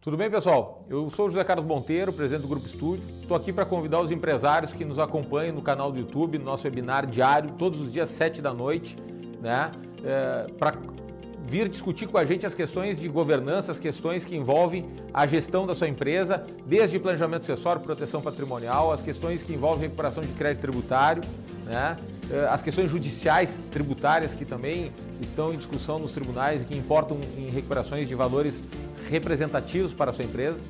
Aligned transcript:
Tudo 0.00 0.16
bem, 0.18 0.30
pessoal? 0.30 0.84
Eu 0.88 1.08
sou 1.10 1.26
o 1.26 1.30
José 1.30 1.42
Carlos 1.44 1.64
Monteiro, 1.64 2.12
presidente 2.12 2.42
do 2.42 2.48
Grupo 2.48 2.66
Estúdio. 2.66 3.02
Estou 3.20 3.36
aqui 3.36 3.52
para 3.52 3.64
convidar 3.64 4.00
os 4.00 4.10
empresários 4.10 4.72
que 4.72 4.84
nos 4.84 4.98
acompanham 4.98 5.54
no 5.54 5.62
canal 5.62 5.90
do 5.90 5.98
YouTube, 5.98 6.38
no 6.38 6.44
nosso 6.44 6.66
webinar 6.66 7.06
diário, 7.06 7.52
todos 7.58 7.80
os 7.80 7.92
dias 7.92 8.10
7 8.10 8.40
da 8.40 8.52
noite, 8.52 8.96
né? 9.40 9.72
É, 10.04 10.46
para 10.58 10.78
vir 11.46 11.68
discutir 11.68 12.06
com 12.06 12.16
a 12.16 12.24
gente 12.24 12.46
as 12.46 12.54
questões 12.54 12.98
de 12.98 13.08
governança, 13.08 13.72
as 13.72 13.78
questões 13.78 14.24
que 14.24 14.34
envolvem 14.36 14.90
a 15.12 15.26
gestão 15.26 15.66
da 15.66 15.74
sua 15.74 15.88
empresa, 15.88 16.44
desde 16.66 16.98
planejamento 16.98 17.46
sucessório, 17.46 17.82
proteção 17.82 18.20
patrimonial, 18.22 18.92
as 18.92 19.02
questões 19.02 19.42
que 19.42 19.52
envolvem 19.52 19.82
recuperação 19.82 20.22
de 20.22 20.32
crédito 20.32 20.62
tributário, 20.62 21.22
né? 21.64 21.96
É, 22.30 22.46
as 22.46 22.62
questões 22.62 22.90
judiciais 22.90 23.60
tributárias 23.70 24.34
que 24.34 24.44
também 24.44 24.92
estão 25.20 25.52
em 25.52 25.56
discussão 25.56 25.98
nos 25.98 26.12
tribunais 26.12 26.62
e 26.62 26.64
que 26.64 26.76
importam 26.76 27.18
em 27.36 27.48
recuperações 27.48 28.08
de 28.08 28.14
valores 28.14 28.62
representativos 29.10 29.92
para 29.92 30.10
a 30.10 30.14
sua 30.14 30.24
empresa. 30.24 30.60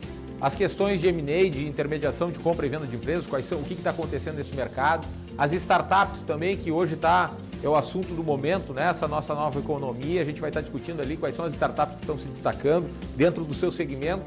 As 0.40 0.54
questões 0.54 1.00
de 1.00 1.08
M&A, 1.08 1.48
de 1.48 1.66
intermediação 1.66 2.30
de 2.30 2.38
compra 2.38 2.66
e 2.66 2.68
venda 2.68 2.86
de 2.86 2.96
empresas, 2.96 3.26
quais 3.26 3.46
são, 3.46 3.60
o 3.60 3.64
que 3.64 3.74
está 3.74 3.90
acontecendo 3.90 4.36
nesse 4.36 4.54
mercado. 4.54 5.06
As 5.38 5.52
startups 5.52 6.20
também, 6.22 6.56
que 6.56 6.70
hoje 6.70 6.94
está, 6.94 7.32
é 7.62 7.68
o 7.68 7.74
assunto 7.74 8.14
do 8.14 8.22
momento, 8.22 8.72
né? 8.72 8.90
essa 8.90 9.08
nossa 9.08 9.34
nova 9.34 9.58
economia. 9.58 10.20
A 10.20 10.24
gente 10.24 10.40
vai 10.40 10.50
estar 10.50 10.60
tá 10.60 10.64
discutindo 10.64 11.00
ali 11.00 11.16
quais 11.16 11.34
são 11.34 11.44
as 11.44 11.52
startups 11.52 11.94
que 11.94 12.00
estão 12.02 12.18
se 12.18 12.28
destacando 12.28 12.88
dentro 13.16 13.44
do 13.44 13.54
seu 13.54 13.72
segmento, 13.72 14.24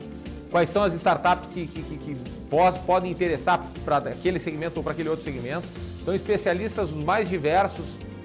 quais 0.49 0.69
são 0.69 0.83
as 0.83 0.93
startups 0.93 1.49
que, 1.53 1.67
que, 1.67 1.81
que, 1.83 1.97
que 1.97 2.17
podem 2.85 3.11
interessar 3.11 3.63
para 3.85 3.97
aquele 3.97 4.39
segmento 4.39 4.77
ou 4.77 4.83
para 4.83 4.93
aquele 4.93 5.09
outro 5.09 5.23
segmento. 5.23 5.67
Então, 6.07 6.15
especialistas 6.15 6.89
os 6.89 7.03
mais 7.03 7.27
diversos 7.27 7.83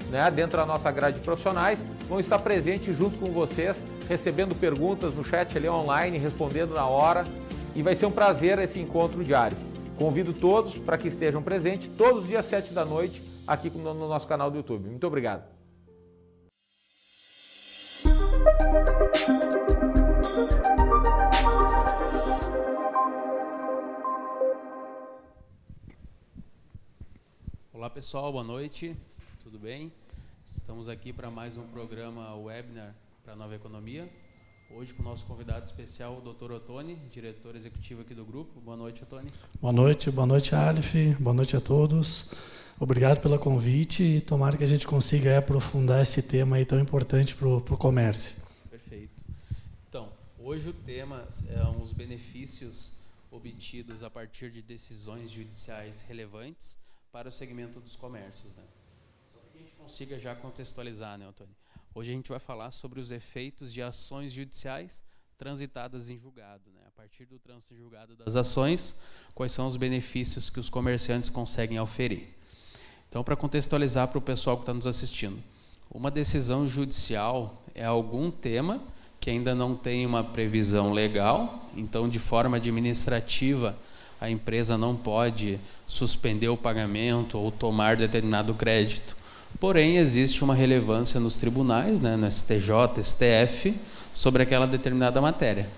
né, 0.09 0.31
dentro 0.31 0.56
da 0.56 0.65
nossa 0.65 0.88
grade 0.93 1.19
de 1.19 1.25
profissionais 1.25 1.84
vão 2.09 2.20
estar 2.20 2.38
presentes 2.38 2.97
junto 2.97 3.19
com 3.19 3.32
vocês 3.32 3.82
recebendo 4.09 4.54
perguntas 4.54 5.12
no 5.16 5.25
chat 5.25 5.59
ali 5.59 5.69
online, 5.69 6.16
respondendo 6.16 6.75
na 6.75 6.87
hora. 6.87 7.26
E 7.75 7.82
vai 7.82 7.97
ser 7.97 8.06
um 8.06 8.12
prazer 8.12 8.60
esse 8.60 8.78
encontro 8.78 9.25
diário. 9.25 9.56
Convido 9.98 10.32
todos 10.32 10.78
para 10.78 10.97
que 10.97 11.09
estejam 11.09 11.43
presentes 11.43 11.91
todos 11.98 12.22
os 12.22 12.28
dias 12.28 12.47
7 12.47 12.72
da 12.72 12.84
noite 12.84 13.20
aqui 13.44 13.69
no 13.69 13.93
nosso 14.06 14.28
canal 14.28 14.49
do 14.49 14.59
YouTube. 14.59 14.88
Muito 14.88 15.04
obrigado. 15.04 15.43
Olá 27.82 27.91
pessoal, 27.91 28.31
boa 28.31 28.44
noite, 28.44 28.97
tudo 29.43 29.59
bem? 29.59 29.93
Estamos 30.47 30.88
aqui 30.88 31.12
para 31.12 31.28
mais 31.32 31.56
um 31.56 31.66
programa 31.66 32.32
webinar 32.37 32.94
para 33.25 33.32
a 33.32 33.37
Nova 33.37 33.56
Economia. 33.56 34.09
Hoje 34.70 34.94
com 34.94 35.03
o 35.03 35.04
nosso 35.04 35.26
convidado 35.26 35.65
especial, 35.65 36.16
o 36.16 36.32
Dr. 36.32 36.53
Otoni, 36.53 36.94
diretor 37.10 37.56
executivo 37.56 38.03
aqui 38.03 38.15
do 38.15 38.25
grupo. 38.25 38.60
Boa 38.60 38.76
noite, 38.76 39.03
Otoni. 39.03 39.32
Boa 39.60 39.72
noite, 39.72 40.12
boa 40.12 40.25
noite, 40.28 40.54
Alif. 40.54 41.16
Boa 41.19 41.34
noite 41.34 41.56
a 41.56 41.60
todos. 41.60 42.31
Obrigado 42.78 43.20
pelo 43.20 43.37
convite 43.37 44.04
e 44.04 44.20
tomara 44.20 44.56
que 44.56 44.62
a 44.62 44.69
gente 44.69 44.87
consiga 44.87 45.37
aprofundar 45.37 46.03
esse 46.03 46.22
tema 46.22 46.59
aí 46.59 46.64
tão 46.64 46.78
importante 46.78 47.34
para 47.34 47.49
o 47.49 47.76
comércio. 47.76 48.37
Perfeito. 48.70 49.25
Então, 49.88 50.09
hoje 50.38 50.69
o 50.69 50.72
tema 50.72 51.26
é 51.49 51.82
os 51.82 51.93
benefícios 51.93 53.00
obtidos 53.28 54.04
a 54.04 54.09
partir 54.09 54.53
de 54.53 54.62
decisões 54.62 55.32
judiciais 55.32 56.00
relevantes 56.03 56.81
para 57.12 57.28
o 57.28 57.33
segmento 57.33 57.78
dos 57.78 57.95
comércios. 57.95 58.55
Né? 58.55 58.62
Só 59.31 59.39
para 59.39 59.50
que 59.50 59.59
a 59.59 59.61
gente 59.61 59.75
consiga 59.75 60.19
já 60.19 60.34
contextualizar, 60.34 61.19
né, 61.19 61.28
Otoni? 61.28 61.55
Hoje 61.95 62.11
a 62.11 62.15
gente 62.15 62.31
vai 62.31 62.41
falar 62.41 62.71
sobre 62.71 62.99
os 62.99 63.11
efeitos 63.11 63.71
de 63.71 63.83
ações 63.83 64.33
judiciais 64.33 65.03
transitadas 65.37 66.09
em 66.09 66.17
julgado. 66.17 66.71
Né? 66.75 66.81
A 66.87 66.91
partir 66.91 67.27
do 67.27 67.39
trânsito 67.39 67.75
em 67.75 67.77
julgado 67.77 68.17
das 68.17 68.34
ações, 68.34 68.97
quais 69.34 69.53
são 69.53 69.67
os 69.67 69.77
benefícios 69.77 70.49
que 70.49 70.59
os 70.59 70.71
comerciantes 70.71 71.28
conseguem 71.28 71.78
oferir. 71.78 72.34
Então, 73.11 73.23
para 73.23 73.37
contextualizar 73.37 74.09
para 74.09 74.17
o 74.17 74.23
pessoal 74.23 74.56
que 74.56 74.62
está 74.62 74.73
nos 74.73 74.87
assistindo, 74.87 75.43
uma 75.91 76.11
decisão 76.11 76.67
judicial 76.67 77.62
é 77.75 77.84
algum 77.84 78.31
tema 78.31 78.83
que 79.21 79.29
ainda 79.29 79.55
não 79.55 79.77
tem 79.77 80.06
uma 80.06 80.25
previsão 80.25 80.93
legal, 80.93 81.69
então, 81.77 82.09
de 82.09 82.19
forma 82.19 82.56
administrativa, 82.56 83.77
a 84.22 84.31
empresa 84.31 84.78
não 84.78 84.94
pode 84.94 85.59
suspender 85.87 86.49
o 86.49 86.56
pagamento 86.56 87.38
ou 87.38 87.50
tomar 87.50 87.97
determinado 87.97 88.55
crédito 88.55 89.16
Porém, 89.62 89.99
existe 89.99 90.43
uma 90.43 90.56
relevância 90.56 91.21
nos 91.21 91.37
tribunais, 91.37 92.00
né, 92.00 92.16
no 92.16 92.31
STJ, 92.31 93.00
STF, 93.00 93.75
sobre 94.12 94.43
aquela 94.43 94.66
determinada 94.66 95.21
matéria. 95.21 95.69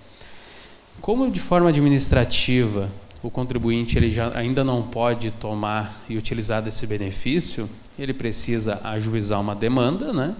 Como 1.00 1.30
de 1.30 1.40
forma 1.40 1.68
administrativa 1.68 2.90
o 3.22 3.30
contribuinte 3.30 3.96
ele 3.96 4.10
já 4.10 4.36
ainda 4.36 4.62
não 4.62 4.82
pode 4.82 5.30
tomar 5.30 6.02
e 6.08 6.16
utilizar 6.16 6.62
desse 6.62 6.86
benefício, 6.86 7.68
ele 7.98 8.12
precisa 8.12 8.80
ajuizar 8.84 9.40
uma 9.40 9.54
demanda, 9.54 10.12
né, 10.12 10.34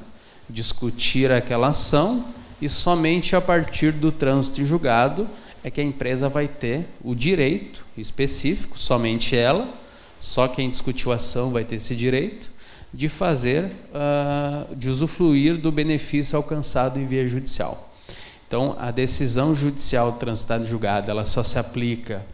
discutir 0.48 1.30
aquela 1.32 1.68
ação 1.68 2.26
e 2.60 2.68
somente 2.68 3.34
a 3.36 3.40
partir 3.40 3.92
do 3.92 4.12
trânsito 4.12 4.60
em 4.60 4.66
julgado 4.66 5.28
é 5.64 5.70
que 5.70 5.80
a 5.80 5.84
empresa 5.84 6.28
vai 6.28 6.46
ter 6.46 6.86
o 7.02 7.14
direito 7.14 7.86
específico, 7.96 8.78
somente 8.78 9.34
ela, 9.34 9.66
só 10.20 10.46
quem 10.46 10.68
discutiu 10.68 11.10
a 11.10 11.14
ação 11.14 11.50
vai 11.50 11.64
ter 11.64 11.76
esse 11.76 11.96
direito 11.96 12.52
de 12.92 13.08
fazer, 13.08 13.64
uh, 13.64 14.76
de 14.76 14.90
usufruir 14.90 15.56
do 15.56 15.72
benefício 15.72 16.36
alcançado 16.36 17.00
em 17.00 17.06
via 17.06 17.26
judicial. 17.26 17.92
Então, 18.46 18.76
a 18.78 18.90
decisão 18.90 19.54
judicial 19.54 20.12
transitada 20.12 20.62
em 20.62 20.66
julgado, 20.66 21.10
ela 21.10 21.24
só 21.24 21.42
se 21.42 21.58
aplica 21.58 22.24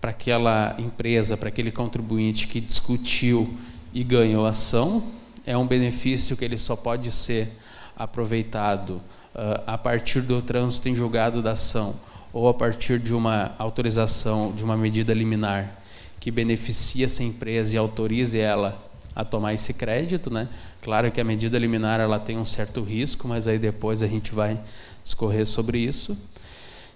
para 0.00 0.10
aquela 0.10 0.74
empresa, 0.78 1.36
para 1.36 1.50
aquele 1.50 1.70
contribuinte 1.70 2.48
que 2.48 2.58
discutiu 2.58 3.54
e 3.92 4.02
ganhou 4.02 4.46
a 4.46 4.50
ação. 4.50 5.04
É 5.46 5.56
um 5.56 5.66
benefício 5.66 6.36
que 6.38 6.44
ele 6.44 6.58
só 6.58 6.74
pode 6.74 7.12
ser 7.12 7.52
aproveitado 7.96 8.92
uh, 9.34 9.62
a 9.66 9.76
partir 9.76 10.22
do 10.22 10.40
trânsito 10.40 10.88
em 10.88 10.94
julgado 10.94 11.42
da 11.42 11.52
ação 11.52 11.94
ou 12.32 12.48
a 12.48 12.54
partir 12.54 12.98
de 12.98 13.14
uma 13.14 13.54
autorização, 13.58 14.52
de 14.52 14.64
uma 14.64 14.76
medida 14.76 15.12
liminar 15.12 15.82
que 16.18 16.30
beneficie 16.30 17.04
essa 17.04 17.22
empresa 17.22 17.74
e 17.74 17.78
autorize 17.78 18.38
ela 18.38 18.80
a 19.14 19.24
tomar 19.24 19.54
esse 19.54 19.74
crédito, 19.74 20.32
né? 20.32 20.48
Claro 20.80 21.10
que 21.10 21.20
a 21.20 21.24
medida 21.24 21.58
liminar 21.58 22.00
ela 22.00 22.18
tem 22.18 22.38
um 22.38 22.46
certo 22.46 22.80
risco, 22.80 23.26
mas 23.26 23.48
aí 23.48 23.58
depois 23.58 24.02
a 24.02 24.06
gente 24.06 24.32
vai 24.32 24.60
discorrer 25.02 25.44
sobre 25.44 25.78
isso. 25.78 26.16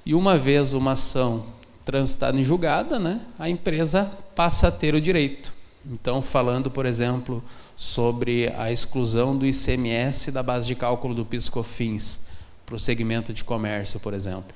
E 0.04 0.14
uma 0.14 0.38
vez 0.38 0.72
uma 0.72 0.92
ação 0.92 1.44
transitada 1.84 2.38
em 2.38 2.44
julgada, 2.44 2.98
né, 2.98 3.20
a 3.38 3.48
empresa 3.50 4.04
passa 4.34 4.68
a 4.68 4.70
ter 4.70 4.94
o 4.94 5.00
direito. 5.00 5.52
Então, 5.84 6.22
falando, 6.22 6.70
por 6.70 6.86
exemplo, 6.86 7.42
sobre 7.76 8.52
a 8.56 8.72
exclusão 8.72 9.36
do 9.36 9.46
ICMS 9.46 10.32
da 10.32 10.42
base 10.42 10.66
de 10.66 10.74
cálculo 10.74 11.14
do 11.14 11.24
PiscoFins 11.24 12.20
para 12.64 12.74
o 12.74 12.78
segmento 12.78 13.32
de 13.32 13.44
comércio, 13.44 14.00
por 14.00 14.14
exemplo. 14.14 14.54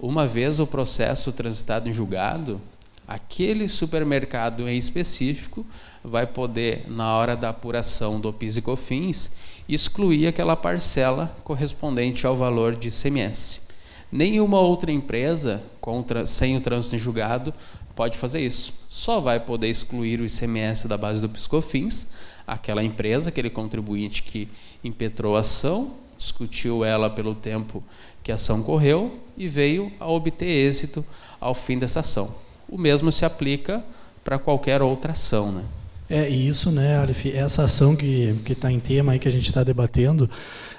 Uma 0.00 0.26
vez 0.26 0.60
o 0.60 0.66
processo 0.66 1.32
transitado 1.32 1.88
em 1.88 1.92
julgado, 1.92 2.60
aquele 3.06 3.68
supermercado 3.68 4.68
em 4.68 4.78
específico 4.78 5.66
vai 6.04 6.26
poder, 6.26 6.84
na 6.88 7.16
hora 7.16 7.36
da 7.36 7.48
apuração 7.48 8.20
do 8.20 8.32
PIS 8.32 8.58
e 8.58 8.62
COFINS, 8.62 9.30
excluir 9.68 10.26
aquela 10.26 10.54
parcela 10.54 11.36
correspondente 11.42 12.26
ao 12.26 12.36
valor 12.36 12.76
de 12.76 12.88
ICMS. 12.88 13.62
Nenhuma 14.10 14.60
outra 14.60 14.90
empresa 14.90 15.62
contra, 15.80 16.24
sem 16.24 16.56
o 16.56 16.60
trânsito 16.60 16.96
em 16.96 16.98
julgado 16.98 17.52
pode 17.94 18.16
fazer 18.16 18.40
isso. 18.40 18.72
Só 18.88 19.20
vai 19.20 19.40
poder 19.40 19.68
excluir 19.68 20.20
o 20.20 20.24
ICMS 20.24 20.86
da 20.86 20.96
base 20.96 21.20
do 21.20 21.28
PiscoFins 21.28 22.06
aquela 22.48 22.82
empresa, 22.82 23.28
aquele 23.28 23.50
contribuinte 23.50 24.22
que 24.22 24.48
impetrou 24.82 25.36
a 25.36 25.40
ação, 25.40 25.92
discutiu 26.18 26.84
ela 26.84 27.08
pelo 27.08 27.34
tempo 27.34 27.82
que 28.22 28.32
a 28.32 28.34
ação 28.34 28.62
correu 28.62 29.20
e 29.36 29.48
veio 29.48 29.90
a 29.98 30.06
obter 30.10 30.46
êxito 30.46 31.04
ao 31.40 31.54
fim 31.54 31.78
dessa 31.78 32.00
ação. 32.00 32.34
O 32.68 32.76
mesmo 32.76 33.10
se 33.10 33.24
aplica 33.24 33.82
para 34.22 34.38
qualquer 34.38 34.82
outra 34.82 35.12
ação, 35.12 35.52
né? 35.52 35.64
É 36.10 36.26
isso, 36.26 36.70
né, 36.70 36.96
Arif? 36.96 37.30
Essa 37.30 37.64
ação 37.64 37.94
que 37.94 38.34
está 38.48 38.72
em 38.72 38.80
tema 38.80 39.12
aí 39.12 39.18
que 39.18 39.28
a 39.28 39.30
gente 39.30 39.46
está 39.46 39.62
debatendo, 39.62 40.24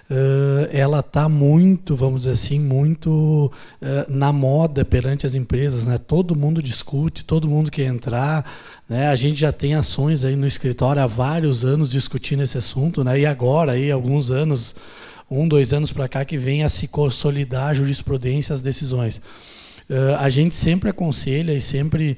uh, 0.09 0.67
ela 0.71 1.01
está 1.01 1.29
muito, 1.29 1.95
vamos 1.95 2.21
dizer 2.21 2.33
assim, 2.33 2.59
muito 2.59 3.51
uh, 3.79 4.05
na 4.09 4.33
moda 4.33 4.83
perante 4.83 5.27
as 5.27 5.35
empresas, 5.35 5.85
né? 5.85 5.99
Todo 5.99 6.35
mundo 6.35 6.63
discute, 6.63 7.23
todo 7.23 7.47
mundo 7.47 7.69
quer 7.69 7.85
entrar, 7.85 8.43
né? 8.89 9.09
A 9.09 9.15
gente 9.15 9.39
já 9.39 9.51
tem 9.51 9.75
ações 9.75 10.23
aí 10.23 10.35
no 10.35 10.47
escritório 10.47 10.99
há 10.99 11.07
vários 11.07 11.63
anos 11.63 11.91
discutindo 11.91 12.41
esse 12.41 12.57
assunto, 12.57 13.03
né? 13.03 13.19
E 13.19 13.25
agora 13.27 13.73
aí 13.73 13.91
alguns 13.91 14.31
anos, 14.31 14.75
um, 15.29 15.47
dois 15.47 15.73
anos 15.73 15.91
para 15.91 16.07
cá 16.07 16.25
que 16.25 16.37
vem 16.37 16.63
a 16.63 16.69
se 16.69 16.87
consolidar 16.87 17.69
a 17.69 17.73
jurisprudência, 17.73 18.53
as 18.53 18.61
decisões. 18.61 19.17
Uh, 19.89 20.15
a 20.19 20.29
gente 20.29 20.55
sempre 20.55 20.89
aconselha 20.89 21.53
e 21.53 21.61
sempre 21.61 22.17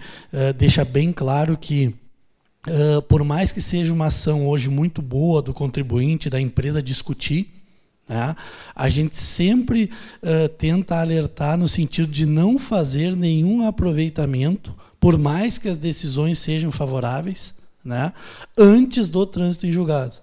deixa 0.58 0.84
bem 0.84 1.12
claro 1.12 1.58
que 1.58 1.94
Uh, 2.68 3.02
por 3.02 3.24
mais 3.24 3.52
que 3.52 3.60
seja 3.60 3.92
uma 3.92 4.06
ação 4.08 4.48
hoje 4.48 4.70
muito 4.70 5.02
boa 5.02 5.42
do 5.42 5.52
contribuinte, 5.52 6.30
da 6.30 6.40
empresa 6.40 6.82
discutir, 6.82 7.50
Né? 8.08 8.36
A 8.76 8.88
gente 8.88 9.18
sempre 9.18 9.90
uh, 10.22 10.48
tenta 10.50 11.00
alertar 11.00 11.58
no 11.58 11.68
sentido 11.68 12.12
de 12.12 12.26
não 12.26 12.60
fazer 12.60 13.16
nenhum 13.16 13.66
aproveitamento, 13.66 14.76
por 15.00 15.18
mais 15.18 15.58
que 15.58 15.68
as 15.68 15.78
decisões 15.78 16.38
sejam 16.38 16.72
favoráveis, 16.72 17.56
né? 17.84 18.14
antes 18.56 19.10
do 19.10 19.26
trânsito 19.26 19.66
em 19.66 19.72
julgado 19.72 20.16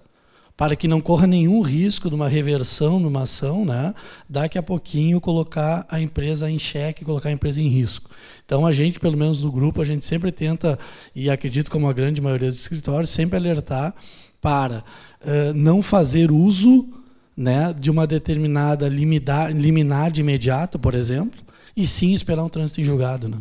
para 0.59 0.75
que 0.75 0.89
não 0.89 0.99
corra 0.99 1.25
nenhum 1.25 1.61
risco 1.61 2.09
de 2.09 2.15
uma 2.15 2.27
reversão 2.27 2.99
numa 2.99 3.21
ação, 3.21 3.63
né? 3.63 3.93
daqui 4.27 4.57
a 4.57 4.61
pouquinho 4.61 5.21
colocar 5.21 5.85
a 5.87 6.01
empresa 6.01 6.51
em 6.51 6.59
xeque, 6.59 7.05
colocar 7.05 7.29
a 7.29 7.31
empresa 7.31 7.61
em 7.61 7.69
risco. 7.69 8.09
Então 8.45 8.65
a 8.65 8.73
gente, 8.73 8.99
pelo 8.99 9.15
menos 9.15 9.41
no 9.41 9.49
grupo, 9.53 9.81
a 9.81 9.85
gente 9.85 10.03
sempre 10.03 10.33
tenta, 10.33 10.77
e 11.15 11.29
acredito 11.29 11.71
como 11.71 11.87
a 11.87 11.93
grande 11.93 12.19
maioria 12.19 12.49
dos 12.49 12.59
escritórios, 12.59 13.09
sempre 13.09 13.37
alertar 13.37 13.95
para 14.41 14.83
uh, 15.21 15.53
não 15.55 15.81
fazer 15.81 16.29
uso 16.29 16.89
né, 17.37 17.73
de 17.79 17.89
uma 17.89 18.05
determinada 18.05 18.89
liminar, 18.89 19.53
liminar 19.53 20.11
de 20.11 20.19
imediato, 20.19 20.77
por 20.77 20.93
exemplo, 20.93 21.39
e 21.73 21.87
sim 21.87 22.13
esperar 22.13 22.43
um 22.43 22.49
trânsito 22.49 22.81
em 22.81 22.83
julgado. 22.83 23.29
Né? 23.29 23.37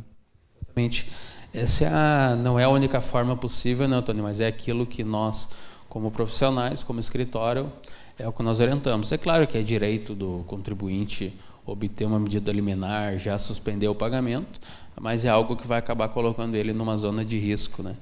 Exatamente. 0.62 1.09
Essa 1.53 1.85
é 1.85 1.88
a, 1.88 2.37
não 2.41 2.61
é 2.61 2.62
a 2.62 2.69
única 2.69 3.00
forma 3.00 3.37
possível, 3.37 3.88
né, 3.88 3.97
Antônio, 3.97 4.23
mas 4.23 4.41
é 4.41 4.47
aquilo 4.47 4.87
que 4.87 5.03
nós 5.03 5.49
como 5.88 6.11
profissionais, 6.11 6.82
como 6.82 7.00
escritório, 7.00 7.73
é 8.19 8.26
o 8.26 8.32
que 8.32 8.43
nós 8.43 8.61
orientamos. 8.61 9.11
É 9.12 9.19
claro 9.19 9.46
que 9.46 9.56
é 9.56 9.62
direito 9.62 10.14
do 10.14 10.44
contribuinte 10.46 11.32
obter 11.64 12.06
uma 12.06 12.19
medida 12.19 12.50
liminar, 12.50 13.19
já 13.19 13.38
suspender 13.38 13.88
o 13.88 13.94
pagamento, 13.94 14.61
mas 15.00 15.25
é 15.25 15.29
algo 15.29 15.55
que 15.55 15.67
vai 15.67 15.79
acabar 15.79 16.08
colocando 16.08 16.56
ele 16.56 16.73
numa 16.73 16.96
zona 16.96 17.25
de 17.25 17.38
risco. 17.38 17.82
Né? 17.82 17.94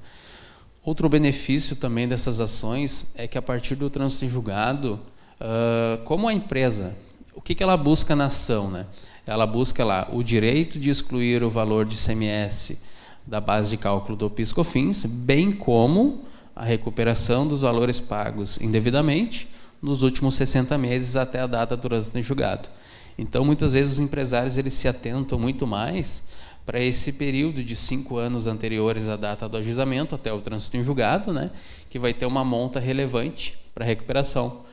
Outro 0.83 1.09
benefício 1.09 1.75
também 1.75 2.07
dessas 2.07 2.39
ações 2.39 3.11
é 3.15 3.27
que 3.27 3.37
a 3.37 3.41
partir 3.41 3.75
do 3.75 3.89
trânsito 3.89 4.25
em 4.25 4.29
julgado, 4.29 4.99
uh, 5.39 6.01
como 6.05 6.27
a 6.27 6.33
empresa, 6.33 6.95
o 7.35 7.41
que, 7.41 7.53
que 7.53 7.61
ela 7.61 7.75
busca 7.75 8.15
na 8.15 8.25
ação? 8.25 8.71
Né? 8.71 8.85
Ela 9.25 9.45
busca 9.45 9.83
lá 9.83 10.07
o 10.11 10.23
direito 10.23 10.79
de 10.79 10.89
excluir 10.89 11.43
o 11.43 11.49
valor 11.49 11.85
de 11.85 11.97
CMS 11.97 12.77
da 13.25 13.41
base 13.41 13.71
de 13.71 13.77
cálculo 13.77 14.17
do 14.17 14.29
PIS/COFINS, 14.29 15.03
bem 15.05 15.51
como 15.51 16.25
a 16.57 16.65
recuperação 16.65 17.47
dos 17.47 17.61
valores 17.61 17.99
pagos 17.99 18.59
indevidamente 18.59 19.47
nos 19.79 20.01
últimos 20.01 20.33
60 20.33 20.75
meses 20.75 21.15
até 21.15 21.39
a 21.39 21.45
data 21.45 21.77
do 21.77 21.83
trânsito 21.83 22.17
em 22.17 22.23
julgado. 22.23 22.67
Então, 23.15 23.45
muitas 23.45 23.73
vezes 23.73 23.93
os 23.93 23.99
empresários 23.99 24.57
eles 24.57 24.73
se 24.73 24.87
atentam 24.87 25.37
muito 25.37 25.67
mais 25.67 26.23
para 26.65 26.79
esse 26.79 27.13
período 27.13 27.63
de 27.63 27.75
cinco 27.75 28.17
anos 28.17 28.47
anteriores 28.47 29.07
à 29.07 29.15
data 29.15 29.47
do 29.47 29.55
ajuizamento 29.55 30.15
até 30.15 30.33
o 30.33 30.41
trânsito 30.41 30.77
em 30.77 30.83
julgado, 30.83 31.31
né, 31.31 31.51
que 31.91 31.99
vai 31.99 32.11
ter 32.11 32.25
uma 32.25 32.43
monta 32.43 32.79
relevante 32.79 33.55
para 33.73 33.85
a 33.85 33.87
recuperação. 33.87 34.65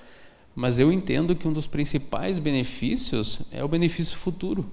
Mas 0.54 0.78
eu 0.78 0.90
entendo 0.90 1.36
que 1.36 1.46
um 1.46 1.52
dos 1.52 1.66
principais 1.66 2.38
benefícios 2.38 3.42
é 3.52 3.62
o 3.62 3.68
benefício 3.68 4.16
futuro, 4.16 4.70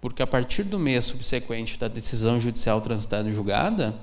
porque 0.00 0.22
a 0.22 0.26
partir 0.26 0.62
do 0.62 0.78
mês 0.78 1.04
subsequente 1.04 1.78
da 1.78 1.86
decisão 1.86 2.40
judicial 2.40 2.80
transitada 2.80 3.28
em 3.28 3.32
julgada, 3.32 3.94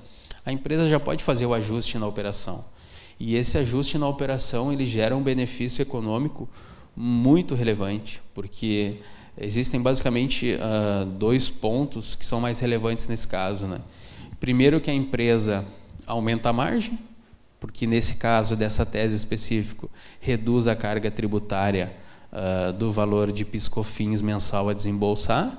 a 0.46 0.52
empresa 0.52 0.88
já 0.88 1.00
pode 1.00 1.24
fazer 1.24 1.46
o 1.46 1.54
ajuste 1.54 1.98
na 1.98 2.08
operação. 2.08 2.66
E 3.20 3.36
esse 3.36 3.58
ajuste 3.58 3.98
na 3.98 4.08
operação 4.08 4.72
ele 4.72 4.86
gera 4.86 5.16
um 5.16 5.24
benefício 5.24 5.82
econômico 5.82 6.50
muito 6.96 7.56
relevante, 7.56 8.22
porque 8.34 8.98
existem 9.38 9.82
basicamente 9.82 10.56
uh, 10.56 11.06
dois 11.06 11.50
pontos 11.50 12.16
que 12.16 12.26
são 12.26 12.42
mais 12.42 12.60
relevantes 12.60 13.08
nesse 13.08 13.28
caso. 13.28 13.66
Né? 13.66 13.80
Primeiro, 14.40 14.82
que 14.82 14.92
a 14.92 14.94
empresa 14.94 15.66
aumenta 16.06 16.50
a 16.50 16.54
margem, 16.54 17.00
porque 17.60 17.88
nesse 17.88 18.16
caso 18.16 18.56
dessa 18.56 18.86
tese 18.86 19.16
específica, 19.16 19.88
reduz 20.20 20.68
a 20.68 20.76
carga 20.76 21.10
tributária 21.10 21.96
uh, 22.32 22.74
do 22.74 22.92
valor 22.92 23.32
de 23.32 23.46
piscofins 23.46 24.22
mensal 24.22 24.68
a 24.68 24.74
desembolsar, 24.74 25.58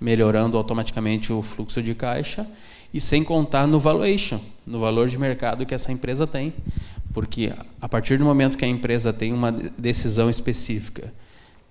melhorando 0.00 0.56
automaticamente 0.56 1.32
o 1.32 1.42
fluxo 1.42 1.82
de 1.82 1.94
caixa 1.94 2.46
e 2.94 3.00
sem 3.00 3.24
contar 3.24 3.66
no 3.66 3.80
valuation, 3.80 4.40
no 4.64 4.78
valor 4.78 5.08
de 5.08 5.18
mercado 5.18 5.66
que 5.66 5.74
essa 5.74 5.90
empresa 5.90 6.28
tem. 6.28 6.54
Porque 7.12 7.52
a 7.80 7.88
partir 7.88 8.16
do 8.18 8.24
momento 8.24 8.56
que 8.56 8.64
a 8.64 8.68
empresa 8.68 9.12
tem 9.12 9.32
uma 9.32 9.50
decisão 9.50 10.30
específica, 10.30 11.12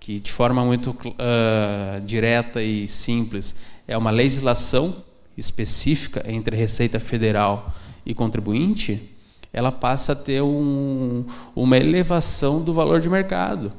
que 0.02 0.20
de 0.20 0.30
forma 0.30 0.66
muito 0.66 0.92
uh, 0.92 2.02
direta 2.06 2.62
e 2.62 2.90
simples 2.90 3.56
é 3.88 3.98
uma 3.98 4.12
legislação 4.12 4.94
específica 5.38 6.26
entre 6.28 6.58
Receita 6.58 7.00
Federal 7.00 7.74
e 8.06 8.14
contribuinte, 8.14 9.10
ela 9.54 9.72
passa 9.72 10.12
a 10.12 10.16
ter 10.16 10.42
um, 10.42 11.24
uma 11.56 11.78
elevação 11.78 12.62
do 12.62 12.74
valor 12.74 13.00
de 13.00 13.10
mercado 13.10 13.72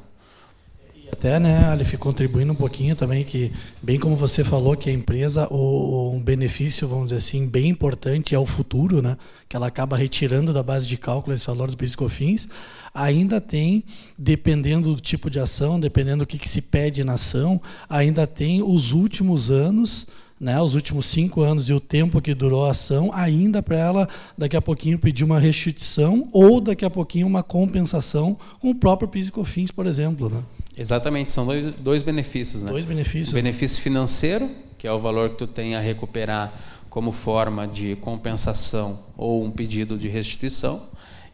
até, 1.11 1.39
né, 1.39 1.67
Alif, 1.67 1.97
contribuindo 1.97 2.53
um 2.53 2.57
pouquinho 2.57 2.95
também, 2.95 3.25
que, 3.25 3.53
bem 3.83 3.99
como 3.99 4.17
você 4.17 4.45
falou, 4.45 4.77
que 4.77 4.91
a 4.91 4.93
empresa, 4.93 5.49
o, 5.51 6.13
um 6.15 6.21
benefício, 6.21 6.87
vamos 6.87 7.07
dizer 7.07 7.17
assim, 7.17 7.47
bem 7.49 7.69
importante 7.69 8.35
é 8.35 8.39
o 8.39 8.47
futuro, 8.47 9.01
né, 9.01 9.17
que 9.49 9.57
ela 9.57 9.67
acaba 9.67 9.97
retirando 9.97 10.53
da 10.53 10.63
base 10.63 10.87
de 10.87 10.97
cálculo 10.97 11.35
esse 11.35 11.47
valor 11.47 11.71
dos 11.71 11.77
PIS 11.77 12.49
ainda 12.95 13.41
tem, 13.41 13.83
dependendo 14.17 14.95
do 14.95 15.01
tipo 15.01 15.29
de 15.29 15.41
ação, 15.41 15.81
dependendo 15.81 16.25
do 16.25 16.27
que, 16.27 16.39
que 16.39 16.49
se 16.49 16.63
pede 16.63 17.03
na 17.03 17.15
ação, 17.15 17.61
ainda 17.89 18.25
tem 18.27 18.63
os 18.63 18.93
últimos 18.93 19.51
anos 19.51 20.07
né, 20.41 20.61
os 20.61 20.75
últimos 20.75 21.07
cinco 21.07 21.43
anos 21.43 21.71
e 21.71 21.73
o 21.73 21.81
tempo 21.81 22.21
que 22.21 22.35
durou 22.35 22.67
a 22.67 22.73
ação, 22.73 23.11
ainda 23.13 23.63
para 23.63 23.79
ela 23.79 24.09
daqui 24.37 24.57
a 24.57 24.61
pouquinho 24.61 24.99
pedir 24.99 25.25
uma 25.25 25.39
restituição 25.39 26.29
ou 26.33 26.61
daqui 26.61 26.85
a 26.85 26.91
pouquinho 26.91 27.27
uma 27.27 27.43
compensação 27.43 28.37
com 28.61 28.71
o 28.71 28.75
próprio 28.75 29.09
PIS 29.09 29.29
e 29.29 29.33
COFINS, 29.33 29.71
por 29.71 29.87
exemplo. 29.87 30.29
Né? 30.29 30.43
Exatamente, 30.77 31.31
são 31.31 31.47
dois, 31.47 31.75
dois 31.75 32.03
benefícios. 32.03 32.63
Né? 32.63 32.71
Dois 32.71 32.85
benefícios. 32.85 33.31
O 33.31 33.35
benefício 33.35 33.81
financeiro, 33.81 34.51
que 34.77 34.87
é 34.87 34.93
o 34.93 34.99
valor 34.99 35.31
que 35.31 35.37
tu 35.37 35.47
tem 35.47 35.75
a 35.75 35.81
recuperar 35.81 36.53
como 36.91 37.11
forma 37.11 37.67
de 37.67 37.97
compensação 37.97 39.01
ou 39.17 39.45
um 39.45 39.51
pedido 39.51 39.99
de 39.99 40.09
restituição. 40.09 40.83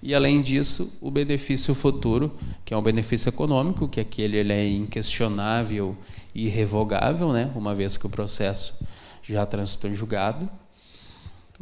E, 0.02 0.14
além 0.14 0.40
disso, 0.40 0.97
o 1.00 1.11
benefício 1.11 1.75
futuro, 1.75 2.32
que 2.64 2.73
é 2.73 2.76
um 2.76 2.82
benefício 2.82 3.28
econômico, 3.28 3.87
que 3.87 4.00
aquele 4.00 4.38
ele 4.38 4.52
é 4.52 4.66
inquestionável 4.66 5.94
e 6.35 6.47
irrevogável, 6.47 7.32
né? 7.32 7.50
uma 7.54 7.75
vez 7.75 7.99
que 7.99 8.06
o 8.06 8.09
processo 8.09 8.82
já 9.23 9.44
transitou 9.44 9.90
em 9.90 9.94
julgado. 9.94 10.49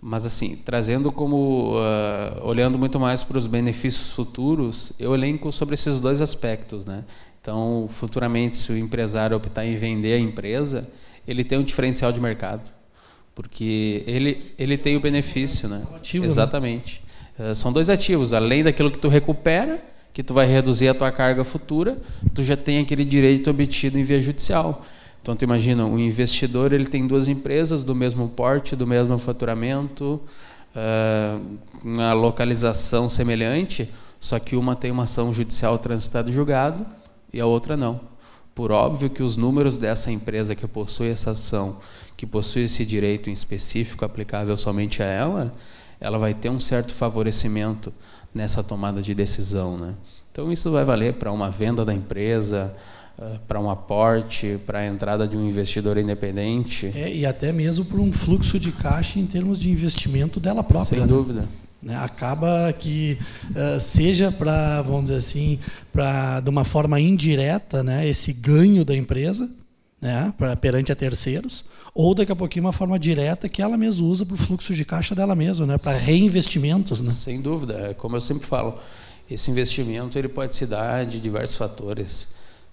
Mas, 0.00 0.24
assim, 0.24 0.54
trazendo 0.54 1.10
como. 1.10 1.72
Uh, 1.72 2.46
olhando 2.46 2.78
muito 2.78 3.00
mais 3.00 3.24
para 3.24 3.36
os 3.36 3.48
benefícios 3.48 4.10
futuros, 4.10 4.92
eu 4.96 5.12
elenco 5.12 5.50
sobre 5.50 5.74
esses 5.74 5.98
dois 5.98 6.20
aspectos. 6.20 6.86
Né? 6.86 7.02
Então, 7.40 7.86
futuramente, 7.88 8.56
se 8.56 8.72
o 8.72 8.78
empresário 8.78 9.36
optar 9.36 9.64
em 9.64 9.76
vender 9.76 10.14
a 10.14 10.18
empresa, 10.18 10.88
ele 11.26 11.44
tem 11.44 11.58
um 11.58 11.62
diferencial 11.62 12.12
de 12.12 12.20
mercado. 12.20 12.70
Porque 13.34 14.02
ele, 14.06 14.52
ele 14.58 14.76
tem 14.76 14.96
o 14.96 15.00
benefício. 15.00 15.68
Né? 15.68 15.82
Ativo, 15.94 16.24
né? 16.24 16.28
Exatamente. 16.28 17.02
Né? 17.38 17.54
São 17.54 17.72
dois 17.72 17.88
ativos. 17.88 18.32
Além 18.32 18.64
daquilo 18.64 18.90
que 18.90 18.98
tu 18.98 19.08
recupera, 19.08 19.82
que 20.12 20.22
tu 20.22 20.34
vai 20.34 20.46
reduzir 20.46 20.88
a 20.88 20.94
tua 20.94 21.12
carga 21.12 21.44
futura, 21.44 21.96
tu 22.34 22.42
já 22.42 22.56
tem 22.56 22.80
aquele 22.80 23.04
direito 23.04 23.48
obtido 23.50 23.98
em 23.98 24.02
via 24.02 24.20
judicial. 24.20 24.84
Então, 25.22 25.36
tu 25.36 25.44
imagina, 25.44 25.84
um 25.84 25.98
investidor 25.98 26.72
ele 26.72 26.86
tem 26.86 27.06
duas 27.06 27.28
empresas 27.28 27.84
do 27.84 27.94
mesmo 27.94 28.28
porte, 28.28 28.74
do 28.74 28.86
mesmo 28.86 29.18
faturamento, 29.18 30.20
uh, 30.74 31.58
uma 31.84 32.12
localização 32.12 33.08
semelhante, 33.08 33.88
só 34.18 34.38
que 34.38 34.56
uma 34.56 34.74
tem 34.74 34.90
uma 34.90 35.04
ação 35.04 35.32
judicial 35.32 35.78
transitada 35.78 36.30
e 36.30 36.32
julgado 36.32 36.84
e 37.32 37.40
a 37.40 37.46
outra 37.46 37.76
não. 37.76 38.00
Por 38.54 38.72
óbvio 38.72 39.08
que 39.08 39.22
os 39.22 39.36
números 39.36 39.76
dessa 39.76 40.10
empresa 40.10 40.54
que 40.54 40.66
possui 40.66 41.08
essa 41.10 41.30
ação, 41.30 41.76
que 42.16 42.26
possui 42.26 42.62
esse 42.64 42.84
direito 42.84 43.30
em 43.30 43.32
específico 43.32 44.04
aplicável 44.04 44.56
somente 44.56 45.02
a 45.02 45.06
ela, 45.06 45.54
ela 46.00 46.18
vai 46.18 46.34
ter 46.34 46.50
um 46.50 46.58
certo 46.58 46.92
favorecimento 46.92 47.92
nessa 48.34 48.62
tomada 48.62 49.00
de 49.00 49.14
decisão. 49.14 49.76
Né? 49.76 49.94
Então, 50.32 50.52
isso 50.52 50.70
vai 50.70 50.84
valer 50.84 51.14
para 51.14 51.30
uma 51.30 51.50
venda 51.50 51.84
da 51.84 51.94
empresa, 51.94 52.74
eh, 53.20 53.38
para 53.46 53.60
um 53.60 53.70
aporte, 53.70 54.58
para 54.66 54.80
a 54.80 54.86
entrada 54.86 55.26
de 55.26 55.36
um 55.36 55.48
investidor 55.48 55.98
independente. 55.98 56.86
É, 56.94 57.12
e 57.12 57.26
até 57.26 57.52
mesmo 57.52 57.84
para 57.84 58.00
um 58.00 58.12
fluxo 58.12 58.58
de 58.58 58.72
caixa 58.72 59.18
em 59.18 59.26
termos 59.26 59.58
de 59.58 59.70
investimento 59.70 60.38
dela 60.38 60.62
própria. 60.62 60.90
Sem 60.90 61.00
né? 61.00 61.06
dúvida. 61.06 61.48
Né? 61.82 61.96
Acaba 61.96 62.72
que 62.72 63.18
uh, 63.50 63.78
seja 63.78 64.32
para, 64.32 64.82
vamos 64.82 65.04
dizer 65.04 65.16
assim, 65.16 65.58
para 65.92 66.40
de 66.40 66.50
uma 66.50 66.64
forma 66.64 67.00
indireta, 67.00 67.82
né, 67.82 68.08
esse 68.08 68.32
ganho 68.32 68.84
da 68.84 68.96
empresa, 68.96 69.48
né, 70.00 70.32
pra, 70.36 70.56
perante 70.56 70.90
a 70.90 70.96
terceiros, 70.96 71.64
ou 71.94 72.14
daqui 72.14 72.32
a 72.32 72.36
pouquinho 72.36 72.64
uma 72.64 72.72
forma 72.72 72.98
direta 72.98 73.48
que 73.48 73.62
ela 73.62 73.76
mesma 73.76 74.06
usa 74.06 74.26
para 74.26 74.34
o 74.34 74.38
fluxo 74.38 74.74
de 74.74 74.84
caixa 74.84 75.14
dela 75.14 75.34
mesma, 75.34 75.66
né, 75.66 75.78
para 75.78 75.96
reinvestimentos. 75.96 77.00
Né? 77.00 77.12
Sem 77.12 77.40
dúvida, 77.40 77.90
é 77.90 77.94
como 77.94 78.16
eu 78.16 78.20
sempre 78.20 78.46
falo, 78.46 78.78
esse 79.30 79.50
investimento 79.50 80.18
ele 80.18 80.28
pode 80.28 80.56
se 80.56 80.66
dar 80.66 81.06
de 81.06 81.20
diversos 81.20 81.56
fatores 81.56 82.28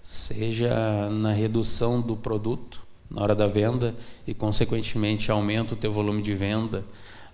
seja 0.06 1.10
na 1.10 1.32
redução 1.32 2.00
do 2.00 2.16
produto 2.16 2.80
na 3.10 3.22
hora 3.22 3.34
da 3.34 3.48
venda 3.48 3.92
e, 4.24 4.32
consequentemente, 4.32 5.30
aumenta 5.32 5.74
o 5.74 5.76
teu 5.76 5.90
volume 5.90 6.22
de 6.22 6.32
venda, 6.32 6.84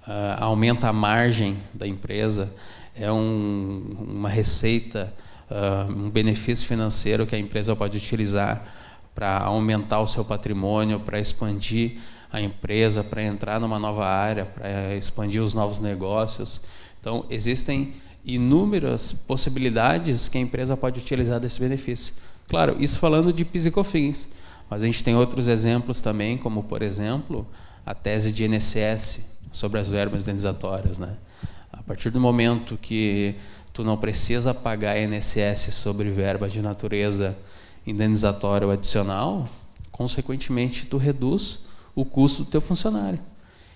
uh, 0.06 0.42
aumenta 0.42 0.88
a 0.88 0.92
margem 0.92 1.58
da 1.72 1.86
empresa, 1.86 2.52
é 2.94 3.10
um, 3.10 3.96
uma 4.00 4.28
receita 4.28 5.12
uh, 5.50 5.92
um 5.92 6.10
benefício 6.10 6.66
financeiro 6.66 7.26
que 7.26 7.34
a 7.34 7.38
empresa 7.38 7.76
pode 7.76 7.96
utilizar 7.96 8.64
para 9.14 9.38
aumentar 9.38 10.00
o 10.00 10.06
seu 10.06 10.24
patrimônio, 10.24 11.00
para 11.00 11.20
expandir 11.20 11.98
a 12.32 12.40
empresa, 12.40 13.04
para 13.04 13.22
entrar 13.22 13.60
numa 13.60 13.78
nova 13.78 14.06
área, 14.06 14.46
para 14.46 14.96
expandir 14.96 15.42
os 15.42 15.52
novos 15.52 15.80
negócios. 15.80 16.60
Então, 16.98 17.26
existem 17.28 17.94
inúmeras 18.24 19.12
possibilidades 19.12 20.28
que 20.28 20.38
a 20.38 20.40
empresa 20.40 20.76
pode 20.76 20.98
utilizar 20.98 21.38
desse 21.38 21.60
benefício. 21.60 22.14
Claro, 22.48 22.76
isso 22.80 22.98
falando 22.98 23.32
de 23.32 23.44
PIS 23.44 23.66
e 23.66 23.70
COFINS, 23.70 24.28
mas 24.70 24.82
a 24.82 24.86
gente 24.86 25.04
tem 25.04 25.14
outros 25.14 25.48
exemplos 25.48 26.00
também, 26.00 26.38
como, 26.38 26.62
por 26.62 26.80
exemplo, 26.80 27.46
a 27.84 27.94
tese 27.94 28.32
de 28.32 28.44
INSS 28.44 29.20
sobre 29.50 29.80
as 29.80 29.88
verbas 29.88 30.22
indenizatórias. 30.22 30.98
Né? 30.98 31.16
A 31.72 31.82
partir 31.82 32.10
do 32.10 32.20
momento 32.20 32.76
que 32.76 33.34
tu 33.72 33.82
não 33.82 33.96
precisa 33.96 34.52
pagar 34.52 34.98
INSS 34.98 35.74
sobre 35.74 36.10
verba 36.10 36.48
de 36.48 36.60
natureza 36.60 37.36
indenizatória 37.86 38.66
ou 38.66 38.72
adicional, 38.72 39.48
consequentemente 39.90 40.86
tu 40.86 40.96
reduz 40.96 41.60
o 41.94 42.04
custo 42.04 42.44
do 42.44 42.50
teu 42.50 42.60
funcionário. 42.60 43.18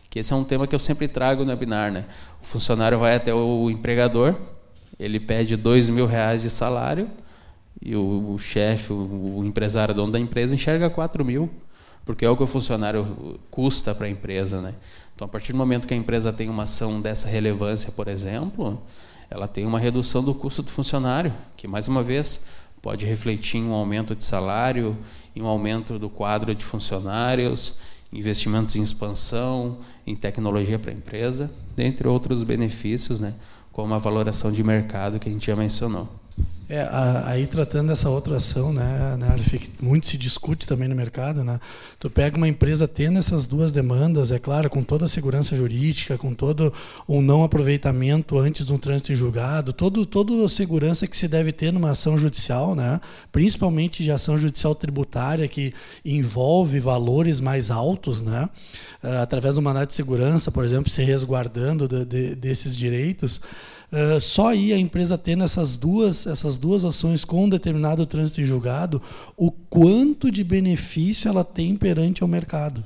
Que 0.09 0.21
esse 0.21 0.33
é 0.33 0.37
um 0.37 0.45
tema 0.45 0.67
que 0.67 0.75
eu 0.75 0.79
sempre 0.79 1.09
trago 1.09 1.45
no 1.45 1.51
webinar, 1.51 1.93
né? 1.93 2.07
O 2.43 2.47
funcionário 2.47 2.99
vai 2.99 3.17
até 3.17 3.35
o 3.35 3.71
empregador, 3.71 4.35
ele 4.99 5.21
pede 5.21 5.57
dois 5.57 5.91
mil 5.91 6.07
reais 6.07 6.43
de 6.43 6.49
salário 6.49 7.11
e 7.83 7.95
o, 7.95 8.35
o 8.35 8.39
chefe, 8.39 8.93
o, 8.93 9.39
o, 9.39 9.45
empresário, 9.45 9.95
dono 9.95 10.13
da 10.13 10.19
empresa 10.19 10.55
enxerga 10.55 10.89
quatro 10.89 11.25
mil, 11.25 11.51
porque 12.07 12.25
é 12.25 12.31
o 12.31 12.37
que 12.37 12.43
o 12.45 12.47
funcionário 12.47 13.39
custa 13.51 13.93
para 13.93 14.07
a 14.07 14.09
empresa, 14.09 14.63
né? 14.63 14.75
Então, 15.15 15.27
a 15.27 15.29
partir 15.29 15.53
do 15.53 15.59
momento 15.59 15.89
que 15.89 15.93
a 15.93 15.97
empresa 15.97 16.33
tem 16.33 16.49
uma 16.49 16.63
ação 16.63 17.01
dessa 17.01 17.27
relevância, 17.29 17.91
por 17.91 18.07
exemplo, 18.07 18.81
ela 19.29 19.49
tem 19.49 19.67
uma 19.67 19.81
redução 19.81 20.23
do 20.23 20.33
custo 20.33 20.63
do 20.63 20.71
funcionário, 20.71 21.35
que 21.57 21.67
mais 21.67 21.89
uma 21.89 22.05
vez 22.05 22.41
pode 22.81 23.05
refletir 23.05 23.59
em 23.59 23.65
um 23.67 23.73
aumento 23.73 24.15
de 24.15 24.25
salário, 24.25 24.97
em 25.35 25.43
um 25.43 25.47
aumento 25.47 25.99
do 25.99 26.09
quadro 26.09 26.55
de 26.55 26.65
funcionários, 26.65 27.79
investimentos 28.13 28.77
em 28.77 28.83
expansão, 28.83 29.79
em 30.07 30.15
tecnologia 30.15 30.79
para 30.79 30.93
a 30.93 30.95
empresa, 30.95 31.51
dentre 31.75 32.07
outros 32.07 32.45
benefícios, 32.45 33.19
né, 33.19 33.35
como 33.73 33.93
a 33.95 33.99
valoração 33.99 34.53
de 34.53 34.63
mercado 34.63 35.19
que 35.19 35.29
a 35.29 35.33
gente 35.33 35.47
já 35.47 35.57
mencionou. 35.57 36.09
É, 36.69 36.85
aí 37.25 37.47
tratando 37.47 37.89
dessa 37.89 38.11
outra 38.11 38.39
ação, 38.39 38.73
né, 38.73 39.17
né 39.17 39.37
muito 39.81 40.09
se 40.09 40.19
discute 40.19 40.67
também 40.67 40.89
no 40.89 40.97
mercado, 40.97 41.45
né? 41.45 41.61
Tu 42.01 42.11
pega 42.11 42.37
uma 42.37 42.49
empresa 42.49 42.89
tendo 42.89 43.21
essas 43.21 43.47
duas 43.47 43.71
demandas, 43.71 44.33
é 44.33 44.39
claro, 44.41 44.69
com 44.69 44.83
toda 44.83 45.05
a 45.05 45.09
segurança 45.09 45.55
jurídica, 45.55 46.19
com 46.19 46.35
todo 46.35 46.73
o 47.07 47.23
não 47.23 47.45
aproveitamento 47.45 48.37
antes 48.37 48.67
de 48.67 48.73
um 48.73 48.79
trânsito 48.79 49.13
em 49.13 49.15
julgado, 49.15 49.73
todo 49.73 50.05
toda 50.05 50.45
a 50.45 50.49
segurança 50.49 51.07
que 51.07 51.17
se 51.17 51.29
deve 51.29 51.53
ter 51.53 51.73
numa 51.73 51.93
ação 51.93 52.19
judicial, 52.19 52.75
né? 52.75 53.01
Principalmente 53.31 54.03
de 54.03 54.11
ação 54.11 54.37
judicial 54.37 54.75
tributária 54.75 55.47
que 55.47 55.73
envolve 56.05 56.81
valores 56.81 57.39
mais 57.39 57.71
altos, 57.71 58.23
né? 58.23 58.49
Uh, 59.05 59.23
através 59.23 59.55
do 59.55 59.63
mandato 59.63 59.91
de 59.91 59.95
segurança, 59.95 60.51
por 60.51 60.65
exemplo, 60.65 60.91
se 60.91 61.05
resguardando 61.05 61.87
de, 61.87 62.05
de, 62.05 62.35
desses 62.35 62.77
direitos. 62.77 63.41
Uh, 63.93 64.21
só 64.21 64.49
aí 64.49 64.73
a 64.73 64.79
empresa 64.79 65.17
tendo 65.17 65.45
essas 65.45 65.77
duas, 65.77 66.27
essas 66.27 66.59
duas 66.59 66.85
ações 66.85 67.25
com 67.25 67.45
um 67.45 67.49
determinado 67.49 68.05
trânsito 68.05 68.41
em 68.41 68.45
julgado, 68.45 69.01
o 69.37 69.51
quanto 69.51 70.31
de 70.31 70.43
benefício 70.43 71.29
ela 71.29 71.45
tem 71.45 71.77
perante 71.77 72.23
ao 72.23 72.29
mercado. 72.29 72.85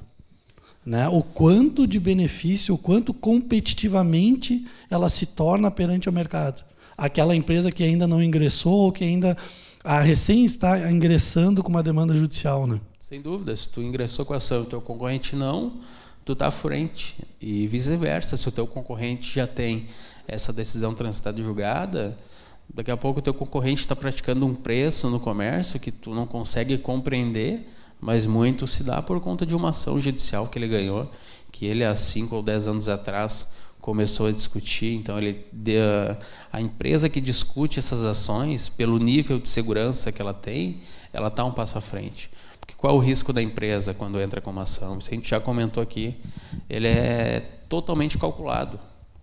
Né? 0.84 1.08
O 1.08 1.22
quanto 1.22 1.86
de 1.86 2.00
benefício, 2.00 2.74
o 2.74 2.78
quanto 2.78 3.14
competitivamente 3.14 4.66
ela 4.90 5.08
se 5.08 5.26
torna 5.26 5.70
perante 5.70 6.08
ao 6.08 6.14
mercado. 6.14 6.64
Aquela 6.96 7.34
empresa 7.34 7.72
que 7.72 7.82
ainda 7.82 8.06
não 8.06 8.22
ingressou 8.22 8.72
ou 8.72 8.92
que 8.92 9.04
ainda 9.04 9.36
a 9.82 10.00
recém 10.00 10.44
está 10.44 10.90
ingressando 10.90 11.62
com 11.62 11.70
uma 11.70 11.82
demanda 11.82 12.14
judicial. 12.14 12.66
Né? 12.66 12.80
Sem 12.98 13.22
dúvida, 13.22 13.54
se 13.56 13.68
tu 13.68 13.82
ingressou 13.82 14.24
com 14.24 14.34
a 14.34 14.36
ação 14.36 14.58
e 14.58 14.62
o 14.62 14.66
teu 14.66 14.80
concorrente 14.80 15.34
não, 15.34 15.80
tu 16.24 16.32
está 16.32 16.48
à 16.48 16.50
frente. 16.50 17.16
E 17.40 17.66
vice-versa, 17.66 18.36
se 18.36 18.48
o 18.48 18.52
teu 18.52 18.66
concorrente 18.66 19.34
já 19.34 19.46
tem 19.46 19.86
essa 20.30 20.52
decisão 20.52 20.94
transitada 20.94 21.40
e 21.40 21.44
julgada, 21.44 22.18
daqui 22.72 22.90
a 22.90 22.96
pouco 22.96 23.18
o 23.18 23.22
teu 23.22 23.34
concorrente 23.34 23.80
está 23.80 23.96
praticando 23.96 24.46
um 24.46 24.54
preço 24.54 25.10
no 25.10 25.18
comércio 25.18 25.80
que 25.80 25.90
tu 25.90 26.14
não 26.14 26.26
consegue 26.26 26.78
compreender, 26.78 27.68
mas 28.00 28.24
muito 28.24 28.66
se 28.66 28.82
dá 28.82 29.02
por 29.02 29.20
conta 29.20 29.44
de 29.44 29.54
uma 29.54 29.70
ação 29.70 30.00
judicial 30.00 30.46
que 30.46 30.58
ele 30.58 30.68
ganhou, 30.68 31.10
que 31.52 31.66
ele 31.66 31.84
há 31.84 31.94
5 31.94 32.34
ou 32.34 32.42
10 32.42 32.68
anos 32.68 32.88
atrás 32.88 33.50
começou 33.80 34.26
a 34.26 34.32
discutir. 34.32 34.94
Então, 34.94 35.18
ele 35.18 35.44
deu, 35.52 35.82
a 36.52 36.60
empresa 36.60 37.08
que 37.08 37.20
discute 37.20 37.78
essas 37.78 38.04
ações, 38.04 38.68
pelo 38.68 38.98
nível 38.98 39.38
de 39.38 39.48
segurança 39.48 40.12
que 40.12 40.22
ela 40.22 40.34
tem, 40.34 40.80
ela 41.12 41.28
está 41.28 41.44
um 41.44 41.52
passo 41.52 41.76
à 41.76 41.80
frente. 41.80 42.30
Porque 42.60 42.74
qual 42.74 42.94
é 42.94 42.96
o 42.96 43.00
risco 43.00 43.32
da 43.32 43.42
empresa 43.42 43.92
quando 43.92 44.20
entra 44.20 44.40
com 44.40 44.50
uma 44.50 44.62
ação? 44.62 44.98
Isso 44.98 45.10
a 45.10 45.14
gente 45.14 45.28
já 45.28 45.40
comentou 45.40 45.82
aqui. 45.82 46.16
Ele 46.68 46.86
é 46.86 47.40
totalmente 47.68 48.16
calculado 48.16 48.78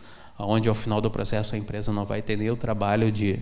onde 0.45 0.69
ao 0.69 0.75
final 0.75 1.01
do 1.01 1.11
processo 1.11 1.55
a 1.55 1.59
empresa 1.59 1.93
não 1.93 2.05
vai 2.05 2.21
ter 2.21 2.37
nem 2.37 2.51
o 2.51 2.57
trabalho 2.57 3.11
de 3.13 3.39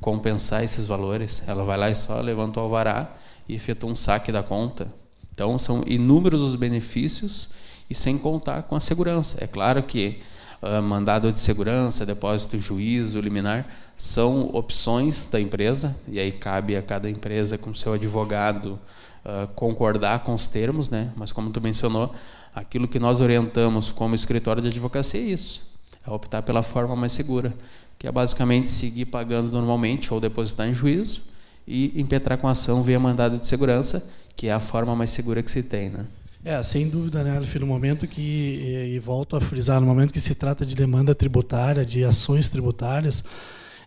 compensar 0.00 0.64
esses 0.64 0.86
valores, 0.86 1.42
ela 1.46 1.64
vai 1.64 1.76
lá 1.76 1.90
e 1.90 1.94
só 1.94 2.20
levanta 2.20 2.60
o 2.60 2.62
alvará 2.62 3.14
e 3.48 3.54
efetua 3.54 3.90
um 3.90 3.96
saque 3.96 4.32
da 4.32 4.42
conta. 4.42 4.88
Então 5.32 5.58
são 5.58 5.82
inúmeros 5.86 6.42
os 6.42 6.56
benefícios 6.56 7.48
e 7.88 7.94
sem 7.94 8.18
contar 8.18 8.62
com 8.62 8.74
a 8.74 8.80
segurança. 8.80 9.38
É 9.42 9.46
claro 9.46 9.82
que 9.82 10.20
uh, 10.62 10.82
mandado 10.82 11.32
de 11.32 11.40
segurança, 11.40 12.04
depósito 12.04 12.58
juízo, 12.58 13.20
liminar, 13.20 13.66
são 13.96 14.50
opções 14.54 15.26
da 15.26 15.40
empresa, 15.40 15.96
e 16.06 16.18
aí 16.18 16.32
cabe 16.32 16.76
a 16.76 16.82
cada 16.82 17.10
empresa, 17.10 17.58
com 17.58 17.74
seu 17.74 17.94
advogado, 17.94 18.78
uh, 19.24 19.46
concordar 19.54 20.20
com 20.20 20.34
os 20.34 20.46
termos, 20.46 20.88
né? 20.88 21.12
mas 21.16 21.32
como 21.32 21.50
tu 21.50 21.60
mencionou, 21.60 22.12
aquilo 22.54 22.86
que 22.86 22.98
nós 22.98 23.20
orientamos 23.20 23.92
como 23.92 24.14
escritório 24.14 24.62
de 24.62 24.68
advocacia 24.68 25.20
é 25.20 25.24
isso 25.24 25.67
é 26.08 26.12
optar 26.12 26.42
pela 26.42 26.62
forma 26.62 26.96
mais 26.96 27.12
segura, 27.12 27.54
que 27.98 28.06
é 28.06 28.12
basicamente 28.12 28.70
seguir 28.70 29.06
pagando 29.06 29.50
normalmente 29.52 30.12
ou 30.12 30.20
depositar 30.20 30.68
em 30.68 30.74
juízo 30.74 31.22
e 31.66 32.00
impetrar 32.00 32.38
com 32.38 32.48
ação 32.48 32.82
via 32.82 32.98
mandado 32.98 33.38
de 33.38 33.46
segurança, 33.46 34.08
que 34.34 34.46
é 34.46 34.52
a 34.52 34.60
forma 34.60 34.96
mais 34.96 35.10
segura 35.10 35.42
que 35.42 35.50
se 35.50 35.62
tem, 35.62 35.90
né? 35.90 36.06
É, 36.44 36.62
sem 36.62 36.88
dúvida, 36.88 37.22
né, 37.24 37.36
Alf, 37.36 37.56
no 37.56 37.66
momento 37.66 38.06
que, 38.06 38.22
e, 38.22 38.94
e 38.94 38.98
volto 38.98 39.36
a 39.36 39.40
frisar, 39.40 39.80
no 39.80 39.86
momento 39.86 40.12
que 40.12 40.20
se 40.20 40.34
trata 40.34 40.64
de 40.64 40.74
demanda 40.74 41.14
tributária, 41.14 41.84
de 41.84 42.04
ações 42.04 42.48
tributárias, 42.48 43.24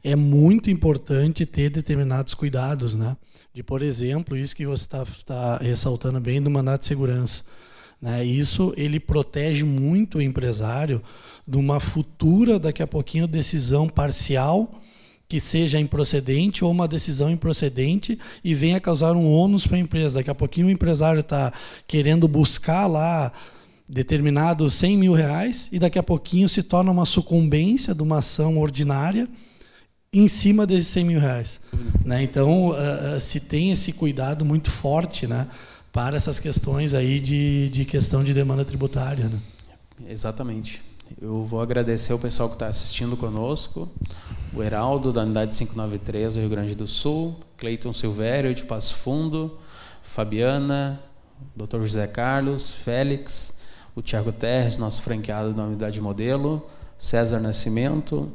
é 0.04 0.16
muito 0.16 0.70
importante 0.70 1.46
ter 1.46 1.70
determinados 1.70 2.34
cuidados, 2.34 2.94
né? 2.94 3.16
De, 3.54 3.63
por 3.63 3.82
exemplo, 3.82 4.38
isso 4.38 4.56
que 4.56 4.66
você 4.66 4.84
está 4.84 5.06
tá 5.25 5.58
ressaltando 5.58 6.20
bem 6.20 6.42
do 6.42 6.50
mandato 6.50 6.82
de 6.82 6.88
segurança. 6.88 7.44
Né? 8.01 8.25
Isso 8.25 8.74
ele 8.75 9.00
protege 9.00 9.63
muito 9.63 10.17
o 10.17 10.22
empresário 10.22 11.01
de 11.48 11.58
uma 11.58 11.79
futura, 11.79 12.58
daqui 12.58 12.81
a 12.81 12.88
pouquinho, 12.88 13.27
decisão 13.27 13.88
parcial 13.88 14.67
que 15.27 15.39
seja 15.39 15.79
improcedente 15.79 16.65
ou 16.65 16.70
uma 16.70 16.89
decisão 16.89 17.31
improcedente 17.31 18.20
e 18.43 18.53
venha 18.53 18.81
causar 18.81 19.15
um 19.15 19.31
ônus 19.31 19.65
para 19.65 19.77
a 19.77 19.79
empresa. 19.79 20.15
Daqui 20.15 20.29
a 20.29 20.36
pouquinho 20.36 20.67
o 20.67 20.72
empresário 20.72 21.22
está 21.22 21.53
querendo 21.88 22.27
buscar 22.27 22.86
lá 22.86 23.31
determinados 23.88 24.74
100 24.74 24.98
mil 24.98 25.13
reais 25.13 25.70
e 25.72 25.79
daqui 25.79 25.98
a 25.98 26.03
pouquinho 26.03 26.50
se 26.50 26.62
torna 26.62 26.91
uma 26.91 27.05
sucumbência 27.05 27.96
de 27.96 28.03
uma 28.03 28.17
ação 28.17 28.58
ordinária 28.58 29.25
em 30.12 30.27
cima 30.27 30.67
desses 30.67 30.89
100 30.89 31.05
mil 31.05 31.20
reais. 31.22 31.62
Né? 32.03 32.24
Então, 32.24 32.72
uh, 32.72 33.20
se 33.20 33.39
tem 33.39 33.72
esse 33.72 33.93
cuidado 33.93 34.43
muito 34.43 34.70
forte 34.70 35.27
né, 35.27 35.48
para 35.91 36.15
essas 36.15 36.39
questões 36.39 36.93
aí 36.93 37.19
de, 37.19 37.69
de 37.69 37.86
questão 37.86 38.24
de 38.24 38.33
demanda 38.33 38.63
tributária. 38.63 39.25
Né? 39.25 39.39
Exatamente. 40.07 40.81
Eu 41.21 41.43
vou 41.45 41.62
agradecer 41.62 42.13
o 42.13 42.19
pessoal 42.19 42.48
que 42.48 42.55
está 42.55 42.67
assistindo 42.67 43.17
conosco, 43.17 43.89
o 44.53 44.63
Heraldo, 44.63 45.12
da 45.12 45.24
unidade 45.24 45.57
593 45.57 46.36
do 46.36 46.39
Rio 46.39 46.50
Grande 46.50 46.75
do 46.75 46.88
Sul, 46.88 47.36
Cleiton 47.57 47.91
Silvério, 47.91 48.55
de 48.55 48.65
Passo 48.65 48.95
Fundo, 48.95 49.57
Fabiana, 50.01 51.01
Dr. 51.55 51.79
José 51.79 52.07
Carlos, 52.07 52.71
Félix, 52.71 53.53
o 53.93 54.01
Tiago 54.01 54.31
Terres, 54.31 54.77
nosso 54.77 55.01
franqueado 55.01 55.53
da 55.53 55.63
unidade 55.63 56.00
modelo, 56.00 56.65
César 56.98 57.39
Nascimento, 57.39 58.31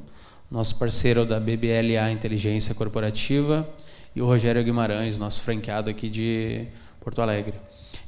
nosso 0.50 0.76
parceiro 0.76 1.24
da 1.24 1.40
BBLA 1.40 2.10
Inteligência 2.12 2.74
Corporativa, 2.74 3.66
e 4.14 4.20
o 4.20 4.26
Rogério 4.26 4.62
Guimarães, 4.62 5.18
nosso 5.18 5.40
franqueado 5.40 5.90
aqui 5.90 6.08
de 6.08 6.66
Porto 7.06 7.22
Alegre. 7.22 7.54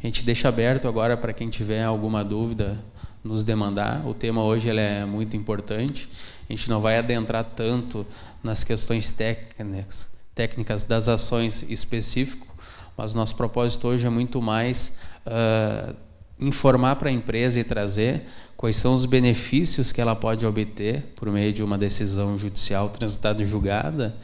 A 0.03 0.07
gente 0.09 0.25
deixa 0.25 0.49
aberto 0.49 0.89
agora 0.89 1.17
para 1.17 1.33
quem 1.33 1.49
tiver 1.49 1.85
alguma 1.85 2.25
dúvida 2.25 2.77
nos 3.23 3.45
demandar. 3.45 4.05
O 4.05 4.13
tema 4.13 4.43
hoje 4.43 4.69
ele 4.69 4.81
é 4.81 5.05
muito 5.05 5.37
importante. 5.37 6.09
A 6.51 6.53
gente 6.53 6.69
não 6.69 6.81
vai 6.81 6.99
adentrar 6.99 7.45
tanto 7.45 8.05
nas 8.43 8.65
questões 8.65 9.13
técnicas, 9.13 10.09
técnicas 10.35 10.83
das 10.83 11.07
ações 11.07 11.63
específico, 11.69 12.49
mas 12.97 13.15
nosso 13.15 13.37
propósito 13.37 13.87
hoje 13.87 14.05
é 14.05 14.11
muito 14.11 14.43
mais 14.43 14.99
uh, 15.25 15.95
informar 16.41 16.97
para 16.97 17.09
a 17.09 17.13
empresa 17.13 17.61
e 17.61 17.63
trazer 17.63 18.25
quais 18.57 18.77
são 18.77 18.95
os 18.95 19.05
benefícios 19.05 19.93
que 19.93 20.01
ela 20.01 20.17
pode 20.17 20.45
obter 20.45 21.13
por 21.15 21.31
meio 21.31 21.53
de 21.53 21.63
uma 21.63 21.79
decisão 21.79 22.37
judicial 22.37 22.89
transitada 22.89 23.45
e 23.45 23.47
julgada 23.47 24.17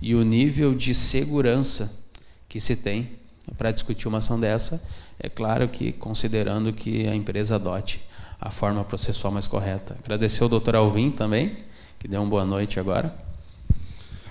e 0.00 0.14
o 0.14 0.22
nível 0.22 0.72
de 0.72 0.94
segurança 0.94 1.98
que 2.48 2.60
se 2.60 2.76
tem 2.76 3.18
para 3.56 3.70
discutir 3.70 4.08
uma 4.08 4.18
ação 4.18 4.38
dessa, 4.38 4.82
é 5.18 5.28
claro 5.28 5.68
que 5.68 5.92
considerando 5.92 6.72
que 6.72 7.06
a 7.06 7.14
empresa 7.14 7.56
adote 7.56 8.00
a 8.40 8.50
forma 8.50 8.82
processual 8.84 9.32
mais 9.32 9.46
correta. 9.46 9.96
Agradecer 10.02 10.42
ao 10.42 10.48
doutor 10.48 10.74
Alvim 10.74 11.10
também, 11.10 11.56
que 11.98 12.08
deu 12.08 12.22
uma 12.22 12.30
boa 12.30 12.44
noite 12.44 12.80
agora. 12.80 13.14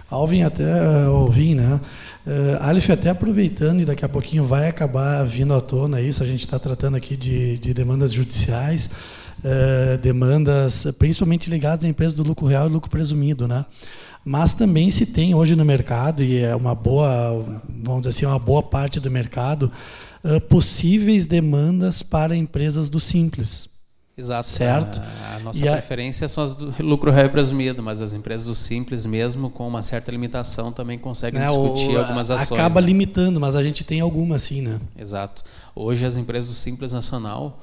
Alvin 0.09 0.41
até 0.41 1.07
ouvi, 1.07 1.53
né? 1.53 1.79
Uh, 2.25 2.91
até 2.91 3.09
aproveitando 3.09 3.81
e 3.81 3.85
daqui 3.85 4.03
a 4.03 4.09
pouquinho 4.09 4.43
vai 4.43 4.67
acabar 4.67 5.23
vindo 5.23 5.53
à 5.53 5.61
tona 5.61 6.01
isso. 6.01 6.23
A 6.23 6.25
gente 6.25 6.41
está 6.41 6.57
tratando 6.57 6.97
aqui 6.97 7.15
de, 7.15 7.59
de 7.59 7.73
demandas 7.73 8.11
judiciais, 8.11 8.89
uh, 9.43 9.97
demandas 9.99 10.87
principalmente 10.97 11.47
ligadas 11.49 11.85
à 11.85 11.87
empresa 11.87 12.15
do 12.15 12.23
lucro 12.23 12.47
real 12.47 12.67
e 12.67 12.71
lucro 12.71 12.89
presumido, 12.89 13.47
né? 13.47 13.63
Mas 14.23 14.53
também 14.53 14.91
se 14.91 15.05
tem 15.05 15.33
hoje 15.33 15.55
no 15.55 15.65
mercado 15.65 16.23
e 16.23 16.37
é 16.37 16.55
uma 16.55 16.75
boa, 16.75 17.61
vamos 17.67 18.01
dizer 18.01 18.09
assim, 18.09 18.25
uma 18.25 18.39
boa 18.39 18.61
parte 18.61 18.99
do 18.99 19.09
mercado 19.09 19.71
uh, 20.23 20.41
possíveis 20.41 21.25
demandas 21.25 22.03
para 22.03 22.35
empresas 22.35 22.89
do 22.89 22.99
simples. 22.99 23.69
Exato. 24.19 24.47
Certo? 24.47 25.01
A, 25.01 25.35
a 25.35 25.39
nossa 25.39 25.65
e 25.65 25.71
preferência 25.71 26.25
a... 26.25 26.29
são 26.29 26.43
as 26.43 26.53
do 26.53 26.73
lucro 26.79 27.09
real 27.09 27.29
presumido, 27.29 27.81
mas 27.81 28.01
as 28.01 28.11
empresas 28.11 28.45
do 28.47 28.55
simples, 28.55 29.05
mesmo 29.05 29.49
com 29.49 29.65
uma 29.65 29.81
certa 29.81 30.11
limitação, 30.11 30.73
também 30.73 30.99
conseguem 30.99 31.39
né? 31.39 31.45
discutir 31.45 31.95
o, 31.95 31.99
algumas 31.99 32.29
ações. 32.29 32.59
Acaba 32.59 32.81
né? 32.81 32.87
limitando, 32.87 33.39
mas 33.39 33.55
a 33.55 33.63
gente 33.63 33.85
tem 33.85 34.01
algumas 34.01 34.43
sim, 34.43 34.61
né? 34.61 34.79
Exato. 34.97 35.41
Hoje 35.73 36.05
as 36.05 36.17
empresas 36.17 36.49
do 36.49 36.55
simples 36.55 36.91
nacional, 36.91 37.61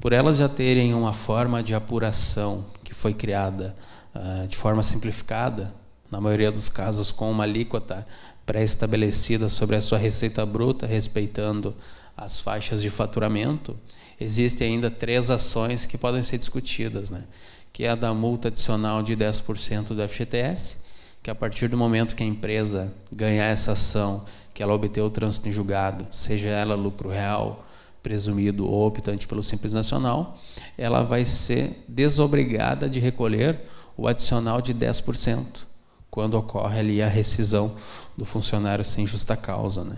por 0.00 0.14
elas 0.14 0.38
já 0.38 0.48
terem 0.48 0.94
uma 0.94 1.12
forma 1.12 1.62
de 1.62 1.74
apuração 1.74 2.64
que 2.82 2.94
foi 2.94 3.12
criada 3.12 3.76
uh, 4.14 4.48
de 4.48 4.56
forma 4.56 4.82
simplificada, 4.82 5.74
na 6.12 6.20
maioria 6.20 6.52
dos 6.52 6.68
casos 6.68 7.10
com 7.10 7.30
uma 7.30 7.44
alíquota 7.44 8.06
pré-estabelecida 8.44 9.48
sobre 9.48 9.76
a 9.76 9.80
sua 9.80 9.96
receita 9.96 10.44
bruta, 10.44 10.86
respeitando 10.86 11.74
as 12.14 12.38
faixas 12.38 12.82
de 12.82 12.90
faturamento, 12.90 13.74
existem 14.20 14.74
ainda 14.74 14.90
três 14.90 15.30
ações 15.30 15.86
que 15.86 15.96
podem 15.96 16.22
ser 16.22 16.36
discutidas, 16.36 17.08
né? 17.08 17.24
que 17.72 17.84
é 17.84 17.88
a 17.88 17.94
da 17.94 18.12
multa 18.12 18.48
adicional 18.48 19.02
de 19.02 19.16
10% 19.16 19.94
do 19.94 20.06
FGTS, 20.06 20.76
que 21.22 21.30
a 21.30 21.34
partir 21.34 21.68
do 21.68 21.78
momento 21.78 22.14
que 22.14 22.22
a 22.22 22.26
empresa 22.26 22.92
ganhar 23.10 23.46
essa 23.46 23.72
ação, 23.72 24.26
que 24.52 24.62
ela 24.62 24.74
obter 24.74 25.00
o 25.00 25.08
trânsito 25.08 25.48
em 25.48 25.52
julgado, 25.52 26.06
seja 26.10 26.50
ela 26.50 26.74
lucro 26.74 27.08
real, 27.08 27.64
presumido 28.02 28.66
ou 28.66 28.86
optante 28.86 29.26
pelo 29.26 29.42
Simples 29.42 29.72
Nacional, 29.72 30.36
ela 30.76 31.02
vai 31.02 31.24
ser 31.24 31.82
desobrigada 31.88 32.86
de 32.86 33.00
recolher 33.00 33.62
o 33.96 34.06
adicional 34.06 34.60
de 34.60 34.74
10%, 34.74 35.71
quando 36.12 36.34
ocorre 36.34 36.78
ali 36.78 37.00
a 37.00 37.08
rescisão 37.08 37.74
do 38.14 38.26
funcionário 38.26 38.84
sem 38.84 39.06
justa 39.06 39.34
causa. 39.34 39.82
Né? 39.82 39.96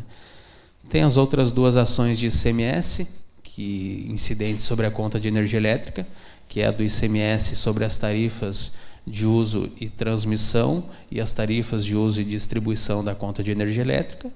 Tem 0.89 1.03
as 1.03 1.17
outras 1.17 1.51
duas 1.51 1.75
ações 1.75 2.21
de 2.21 2.29
ICMS, 2.29 3.09
que 3.43 4.07
incidentes 4.09 4.65
sobre 4.65 4.87
a 4.87 4.93
conta 4.93 5.19
de 5.19 5.27
energia 5.27 5.59
elétrica, 5.59 6.07
que 6.49 6.61
é 6.61 6.69
a 6.69 6.71
do 6.71 6.85
ICMS 6.85 7.57
sobre 7.57 7.85
as 7.85 7.97
tarifas 7.97 8.73
de 9.05 9.27
uso 9.27 9.69
e 9.81 9.89
transmissão 9.89 10.85
e 11.11 11.21
as 11.21 11.33
tarifas 11.33 11.85
de 11.85 11.97
uso 11.97 12.21
e 12.21 12.25
distribuição 12.25 13.03
da 13.03 13.15
conta 13.15 13.43
de 13.43 13.51
energia 13.51 13.83
elétrica, 13.83 14.33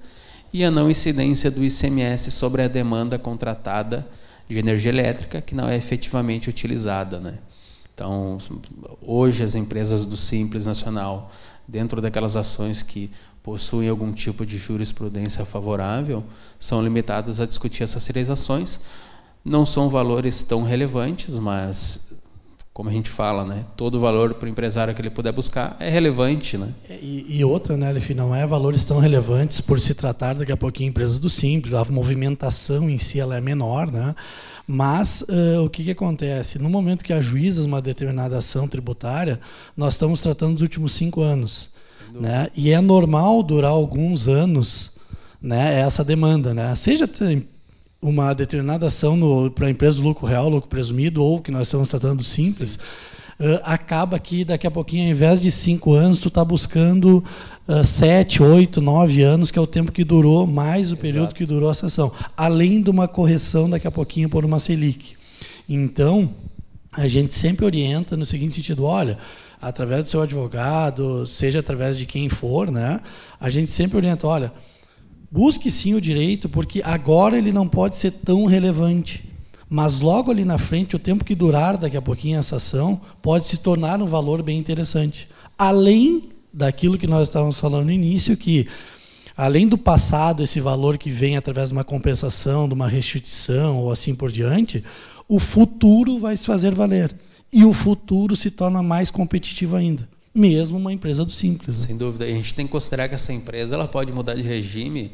e 0.51 0.65
a 0.65 0.69
não 0.69 0.91
incidência 0.91 1.49
do 1.49 1.63
ICMS 1.63 2.29
sobre 2.29 2.61
a 2.61 2.67
demanda 2.67 3.17
contratada 3.17 4.05
de 4.49 4.59
energia 4.59 4.91
elétrica 4.91 5.39
que 5.39 5.55
não 5.55 5.69
é 5.69 5.77
efetivamente 5.77 6.49
utilizada, 6.49 7.21
né? 7.21 7.35
Então, 7.99 8.37
hoje 9.01 9.43
as 9.43 9.55
empresas 9.55 10.05
do 10.05 10.15
Simples 10.15 10.65
Nacional, 10.65 11.31
dentro 11.69 12.01
daquelas 12.01 12.35
ações 12.35 12.81
que 12.81 13.11
possuem 13.43 13.87
algum 13.89 14.11
tipo 14.11 14.45
de 14.45 14.57
jurisprudência 14.57 15.45
favorável, 15.45 16.23
são 16.59 16.81
limitadas 16.81 17.39
a 17.39 17.45
discutir 17.45 17.83
essas 17.83 18.05
três 18.05 18.29
ações, 18.29 18.81
não 19.45 19.65
são 19.65 19.87
valores 19.87 20.41
tão 20.41 20.63
relevantes, 20.63 21.35
mas 21.35 22.13
como 22.79 22.89
a 22.89 22.93
gente 22.93 23.09
fala, 23.09 23.43
né? 23.43 23.65
Todo 23.75 23.99
valor 23.99 24.35
para 24.35 24.45
o 24.45 24.49
empresário 24.49 24.95
que 24.95 25.01
ele 25.01 25.09
puder 25.09 25.33
buscar 25.33 25.75
é 25.81 25.89
relevante, 25.89 26.57
né? 26.57 26.69
É, 26.89 26.97
e, 27.01 27.25
e 27.27 27.43
outra, 27.43 27.75
né, 27.75 27.89
Alef, 27.89 28.13
não 28.13 28.33
é 28.33 28.47
valores 28.47 28.85
tão 28.85 28.99
relevantes 28.99 29.59
por 29.59 29.81
se 29.81 29.93
tratar 29.93 30.35
daqui 30.35 30.53
a 30.53 30.55
pouquinho 30.55 30.87
empresas 30.87 31.19
do 31.19 31.27
simples, 31.27 31.73
a 31.73 31.83
movimentação 31.83 32.89
em 32.89 32.97
si 32.97 33.19
ela 33.19 33.35
é 33.35 33.41
menor, 33.41 33.91
né? 33.91 34.15
Mas 34.65 35.23
uh, 35.23 35.61
o 35.65 35.69
que, 35.69 35.83
que 35.83 35.91
acontece? 35.91 36.57
No 36.57 36.69
momento 36.69 37.03
que 37.03 37.11
ajuiza 37.11 37.65
uma 37.65 37.81
determinada 37.81 38.37
ação 38.37 38.65
tributária, 38.65 39.41
nós 39.75 39.95
estamos 39.95 40.21
tratando 40.21 40.53
dos 40.53 40.61
últimos 40.61 40.93
cinco 40.93 41.19
anos. 41.19 41.71
Né? 42.13 42.47
E 42.55 42.71
é 42.71 42.79
normal 42.79 43.43
durar 43.43 43.71
alguns 43.71 44.29
anos 44.29 44.93
né, 45.41 45.81
essa 45.81 46.01
demanda. 46.01 46.53
Né? 46.53 46.73
Seja 46.75 47.09
uma 48.01 48.33
determinada 48.33 48.87
ação 48.87 49.51
para 49.53 49.67
a 49.67 49.69
empresa 49.69 49.97
do 49.97 50.03
lucro 50.03 50.25
real, 50.25 50.47
lucro 50.47 50.69
presumido, 50.69 51.23
ou 51.23 51.41
que 51.41 51.51
nós 51.51 51.67
estamos 51.67 51.89
tratando 51.89 52.23
simples, 52.23 52.75
uh, 53.39 53.59
acaba 53.63 54.17
que 54.17 54.45
daqui 54.45 54.65
a 54.65 54.71
pouquinho, 54.71 55.03
ao 55.05 55.11
invés 55.11 55.41
de 55.41 55.51
cinco 55.51 55.93
anos, 55.93 56.19
tu 56.19 56.29
está 56.29 56.43
buscando 56.45 57.23
uh, 57.67 57.85
sete, 57.85 58.41
oito, 58.41 58.79
nove 58.79 59.21
anos, 59.21 59.51
que 59.51 59.59
é 59.59 59.61
o 59.61 59.67
tempo 59.67 59.91
que 59.91 60.03
durou, 60.05 60.47
mais 60.47 60.91
o 60.91 60.97
período 60.97 61.23
Exato. 61.23 61.35
que 61.35 61.45
durou 61.45 61.69
a 61.69 61.73
sessão. 61.73 62.11
Além 62.37 62.81
de 62.81 62.89
uma 62.89 63.07
correção 63.07 63.69
daqui 63.69 63.87
a 63.87 63.91
pouquinho 63.91 64.29
por 64.29 64.45
uma 64.45 64.59
Selic. 64.59 65.17
Então, 65.67 66.29
a 66.91 67.07
gente 67.07 67.33
sempre 67.33 67.65
orienta 67.65 68.15
no 68.15 68.25
seguinte 68.25 68.55
sentido, 68.55 68.85
olha, 68.85 69.17
através 69.61 70.05
do 70.05 70.09
seu 70.09 70.21
advogado, 70.21 71.27
seja 71.27 71.59
através 71.59 71.97
de 71.97 72.05
quem 72.05 72.29
for, 72.29 72.71
né? 72.71 73.01
A 73.39 73.49
gente 73.49 73.69
sempre 73.69 73.97
orienta, 73.97 74.25
olha, 74.25 74.51
Busque 75.31 75.69
sim 75.69 75.93
o 75.93 76.01
direito, 76.01 76.49
porque 76.49 76.81
agora 76.83 77.37
ele 77.37 77.51
não 77.51 77.67
pode 77.67 77.97
ser 77.97 78.11
tão 78.11 78.45
relevante. 78.45 79.23
Mas 79.69 79.99
logo 79.99 80.31
ali 80.31 80.43
na 80.43 80.57
frente, 80.57 80.95
o 80.95 80.99
tempo 80.99 81.23
que 81.23 81.35
durar 81.35 81.77
daqui 81.77 81.95
a 81.95 82.01
pouquinho 82.01 82.39
essa 82.39 82.55
ação, 82.55 82.99
pode 83.21 83.47
se 83.47 83.57
tornar 83.57 84.01
um 84.01 84.07
valor 84.07 84.41
bem 84.41 84.57
interessante. 84.57 85.29
Além 85.55 86.29
daquilo 86.51 86.97
que 86.97 87.05
nós 87.05 87.27
estávamos 87.27 87.59
falando 87.59 87.85
no 87.85 87.91
início, 87.91 88.35
que 88.35 88.67
além 89.37 89.67
do 89.67 89.77
passado, 89.77 90.41
esse 90.41 90.59
valor 90.59 90.97
que 90.97 91.11
vem 91.11 91.37
através 91.37 91.69
de 91.69 91.73
uma 91.73 91.83
compensação, 91.83 92.67
de 92.67 92.73
uma 92.73 92.87
restituição 92.87 93.77
ou 93.77 93.91
assim 93.91 94.15
por 94.15 94.31
diante, 94.31 94.83
o 95.27 95.39
futuro 95.39 96.17
vai 96.17 96.35
se 96.35 96.47
fazer 96.47 96.73
valer. 96.73 97.15
E 97.53 97.63
o 97.63 97.73
futuro 97.73 98.35
se 98.35 98.49
torna 98.49 98.81
mais 98.81 99.11
competitivo 99.11 99.75
ainda 99.75 100.09
mesmo 100.39 100.77
uma 100.77 100.93
empresa 100.93 101.25
do 101.25 101.31
simples. 101.31 101.81
Né? 101.81 101.87
Sem 101.87 101.97
dúvida. 101.97 102.27
E 102.27 102.31
a 102.31 102.35
gente 102.35 102.53
tem 102.55 102.65
que 102.65 102.71
considerar 102.71 103.09
que 103.09 103.15
essa 103.15 103.33
empresa 103.33 103.75
ela 103.75 103.87
pode 103.87 104.13
mudar 104.13 104.35
de 104.35 104.41
regime, 104.41 105.11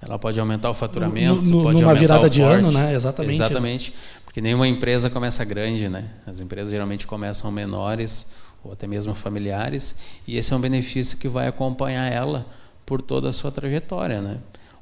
ela 0.00 0.18
pode 0.18 0.40
aumentar 0.40 0.70
o 0.70 0.74
faturamento, 0.74 1.42
no, 1.42 1.58
no, 1.58 1.62
pode 1.62 1.82
numa 1.82 1.94
virada 1.94 2.28
de 2.28 2.40
porte. 2.40 2.54
ano, 2.58 2.72
né? 2.72 2.94
Exatamente. 2.94 3.34
Exatamente. 3.34 3.94
Porque 4.24 4.40
nenhuma 4.40 4.66
empresa 4.66 5.10
começa 5.10 5.44
grande, 5.44 5.88
né? 5.88 6.06
As 6.26 6.40
empresas 6.40 6.70
geralmente 6.70 7.06
começam 7.06 7.50
menores 7.52 8.26
ou 8.64 8.72
até 8.72 8.86
mesmo 8.86 9.14
familiares, 9.14 9.96
e 10.26 10.36
esse 10.36 10.52
é 10.52 10.56
um 10.56 10.60
benefício 10.60 11.18
que 11.18 11.28
vai 11.28 11.48
acompanhar 11.48 12.10
ela 12.10 12.46
por 12.86 13.02
toda 13.02 13.28
a 13.28 13.32
sua 13.32 13.50
trajetória, 13.50 14.22
né? 14.22 14.38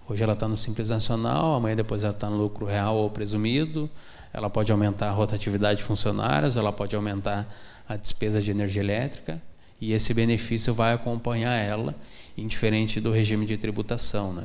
Hoje 0.08 0.22
ela 0.22 0.34
está 0.34 0.46
no 0.46 0.56
Simples 0.56 0.90
Nacional, 0.90 1.54
amanhã 1.54 1.76
depois 1.76 2.04
ela 2.04 2.12
está 2.12 2.28
no 2.28 2.36
lucro 2.36 2.66
real 2.66 2.96
ou 2.96 3.08
presumido, 3.10 3.88
ela 4.32 4.50
pode 4.50 4.70
aumentar 4.70 5.08
a 5.08 5.12
rotatividade 5.12 5.78
de 5.78 5.84
funcionários, 5.84 6.56
ela 6.56 6.72
pode 6.72 6.94
aumentar 6.94 7.48
a 7.88 7.96
despesa 7.96 8.40
de 8.40 8.50
energia 8.50 8.82
elétrica, 8.82 9.40
e 9.80 9.92
esse 9.92 10.12
benefício 10.12 10.74
vai 10.74 10.92
acompanhar 10.92 11.54
ela, 11.54 11.94
indiferente 12.36 13.00
do 13.00 13.10
regime 13.10 13.46
de 13.46 13.56
tributação, 13.56 14.32
né? 14.32 14.44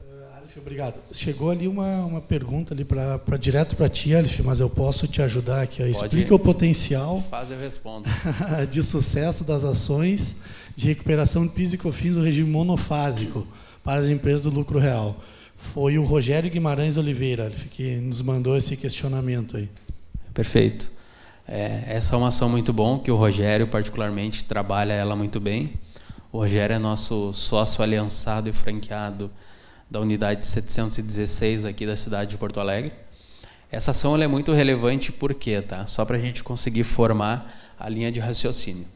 Uh, 0.00 0.36
Alif, 0.36 0.58
obrigado. 0.58 1.00
Chegou 1.12 1.50
ali 1.50 1.68
uma, 1.68 2.04
uma 2.04 2.20
pergunta 2.20 2.74
ali 2.74 2.84
para 2.84 3.36
direto 3.38 3.76
para 3.76 3.88
ti, 3.88 4.14
Alif, 4.14 4.42
mas 4.42 4.58
eu 4.58 4.68
posso 4.68 5.06
te 5.06 5.22
ajudar 5.22 5.62
aqui. 5.62 5.82
Explica 5.84 6.34
o 6.34 6.38
potencial. 6.38 7.20
Faz 7.30 7.50
eu 7.52 7.58
respondo. 7.58 8.08
de 8.68 8.82
sucesso 8.82 9.44
das 9.44 9.64
ações 9.64 10.42
de 10.74 10.88
recuperação 10.88 11.46
de 11.46 11.52
PIS 11.52 11.72
e 11.74 11.78
COFINS 11.78 12.14
do 12.16 12.22
regime 12.22 12.50
monofásico 12.50 13.46
para 13.84 14.00
as 14.00 14.08
empresas 14.08 14.42
do 14.42 14.50
lucro 14.50 14.78
real. 14.78 15.22
Foi 15.56 15.96
o 15.96 16.02
Rogério 16.02 16.50
Guimarães 16.50 16.96
Oliveira 16.96 17.46
Alif, 17.46 17.68
que 17.68 17.96
nos 17.96 18.20
mandou 18.20 18.56
esse 18.56 18.76
questionamento 18.76 19.56
aí. 19.56 19.68
Perfeito. 20.34 20.95
É, 21.48 21.84
essa 21.86 22.14
é 22.14 22.18
uma 22.18 22.28
ação 22.28 22.48
muito 22.48 22.72
bom, 22.72 22.98
que 22.98 23.10
o 23.10 23.14
Rogério, 23.16 23.68
particularmente, 23.68 24.42
trabalha 24.44 24.92
ela 24.92 25.14
muito 25.14 25.38
bem. 25.38 25.74
O 26.32 26.38
Rogério 26.38 26.74
é 26.74 26.78
nosso 26.78 27.32
sócio 27.32 27.82
aliançado 27.82 28.48
e 28.48 28.52
franqueado 28.52 29.30
da 29.88 30.00
unidade 30.00 30.44
716 30.44 31.64
aqui 31.64 31.86
da 31.86 31.96
cidade 31.96 32.32
de 32.32 32.38
Porto 32.38 32.58
Alegre. 32.58 32.92
Essa 33.70 33.92
ação 33.92 34.20
é 34.20 34.26
muito 34.26 34.52
relevante 34.52 35.12
porque, 35.12 35.62
tá? 35.62 35.86
Só 35.86 36.04
para 36.04 36.16
a 36.16 36.20
gente 36.20 36.42
conseguir 36.42 36.82
formar 36.82 37.52
a 37.78 37.88
linha 37.88 38.10
de 38.10 38.18
raciocínio. 38.18 38.86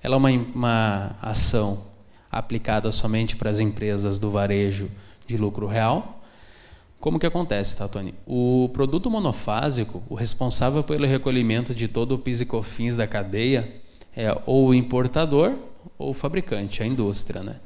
Ela 0.00 0.14
é 0.14 0.18
uma, 0.18 0.30
uma 0.30 1.16
ação 1.20 1.84
aplicada 2.30 2.92
somente 2.92 3.34
para 3.34 3.50
as 3.50 3.58
empresas 3.58 4.16
do 4.16 4.30
varejo 4.30 4.88
de 5.26 5.36
lucro 5.36 5.66
real. 5.66 6.15
Como 7.00 7.18
que 7.18 7.26
acontece, 7.26 7.76
tá, 7.76 7.86
Tony? 7.86 8.14
O 8.26 8.70
produto 8.72 9.10
monofásico, 9.10 10.02
o 10.08 10.14
responsável 10.14 10.82
pelo 10.82 11.06
recolhimento 11.06 11.74
de 11.74 11.88
todo 11.88 12.12
o 12.12 12.18
PIS 12.18 12.40
e 12.40 12.46
COFINS 12.46 12.96
da 12.96 13.06
cadeia 13.06 13.70
é 14.16 14.36
ou 14.46 14.68
o 14.68 14.74
importador 14.74 15.52
ou 15.98 16.10
o 16.10 16.14
fabricante, 16.14 16.82
a 16.82 16.86
indústria, 16.86 17.42
né? 17.42 17.56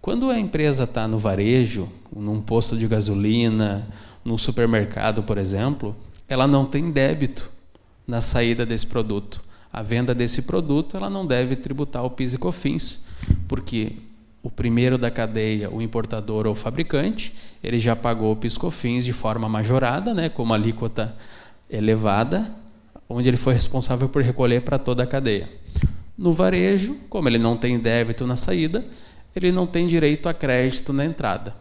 Quando 0.00 0.30
a 0.30 0.38
empresa 0.38 0.84
está 0.84 1.06
no 1.06 1.18
varejo, 1.18 1.88
num 2.14 2.40
posto 2.40 2.76
de 2.76 2.88
gasolina, 2.88 3.86
num 4.24 4.38
supermercado, 4.38 5.22
por 5.22 5.36
exemplo, 5.36 5.94
ela 6.26 6.46
não 6.46 6.64
tem 6.64 6.90
débito 6.90 7.50
na 8.06 8.20
saída 8.20 8.64
desse 8.64 8.86
produto. 8.86 9.42
A 9.70 9.82
venda 9.82 10.14
desse 10.14 10.42
produto 10.42 10.96
ela 10.96 11.10
não 11.10 11.26
deve 11.26 11.56
tributar 11.56 12.04
o 12.04 12.10
PIS 12.10 12.34
e 12.34 12.38
COFINS, 12.38 13.04
porque 13.46 13.96
o 14.42 14.50
primeiro 14.50 14.96
da 14.96 15.10
cadeia, 15.10 15.70
o 15.70 15.82
importador 15.82 16.46
ou 16.46 16.52
o 16.52 16.56
fabricante, 16.56 17.34
ele 17.62 17.78
já 17.78 17.96
pagou 17.96 18.32
o 18.32 18.36
PIS 18.36 18.54
e 18.54 18.58
COFINS 18.58 19.04
de 19.04 19.12
forma 19.12 19.48
majorada, 19.48 20.14
né, 20.14 20.28
com 20.28 20.42
uma 20.42 20.54
alíquota 20.54 21.14
elevada, 21.68 22.50
onde 23.08 23.28
ele 23.28 23.36
foi 23.36 23.54
responsável 23.54 24.08
por 24.08 24.22
recolher 24.22 24.62
para 24.62 24.78
toda 24.78 25.02
a 25.02 25.06
cadeia. 25.06 25.48
No 26.16 26.32
varejo, 26.32 26.96
como 27.08 27.28
ele 27.28 27.38
não 27.38 27.56
tem 27.56 27.78
débito 27.78 28.26
na 28.26 28.36
saída, 28.36 28.84
ele 29.34 29.52
não 29.52 29.66
tem 29.66 29.86
direito 29.86 30.28
a 30.28 30.34
crédito 30.34 30.92
na 30.92 31.04
entrada. 31.04 31.54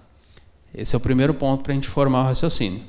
Esse 0.74 0.96
é 0.96 0.98
o 0.98 1.02
primeiro 1.02 1.34
ponto 1.34 1.64
para 1.64 1.72
a 1.72 1.76
gente 1.76 1.88
formar 1.88 2.22
o 2.22 2.26
raciocínio. 2.26 2.82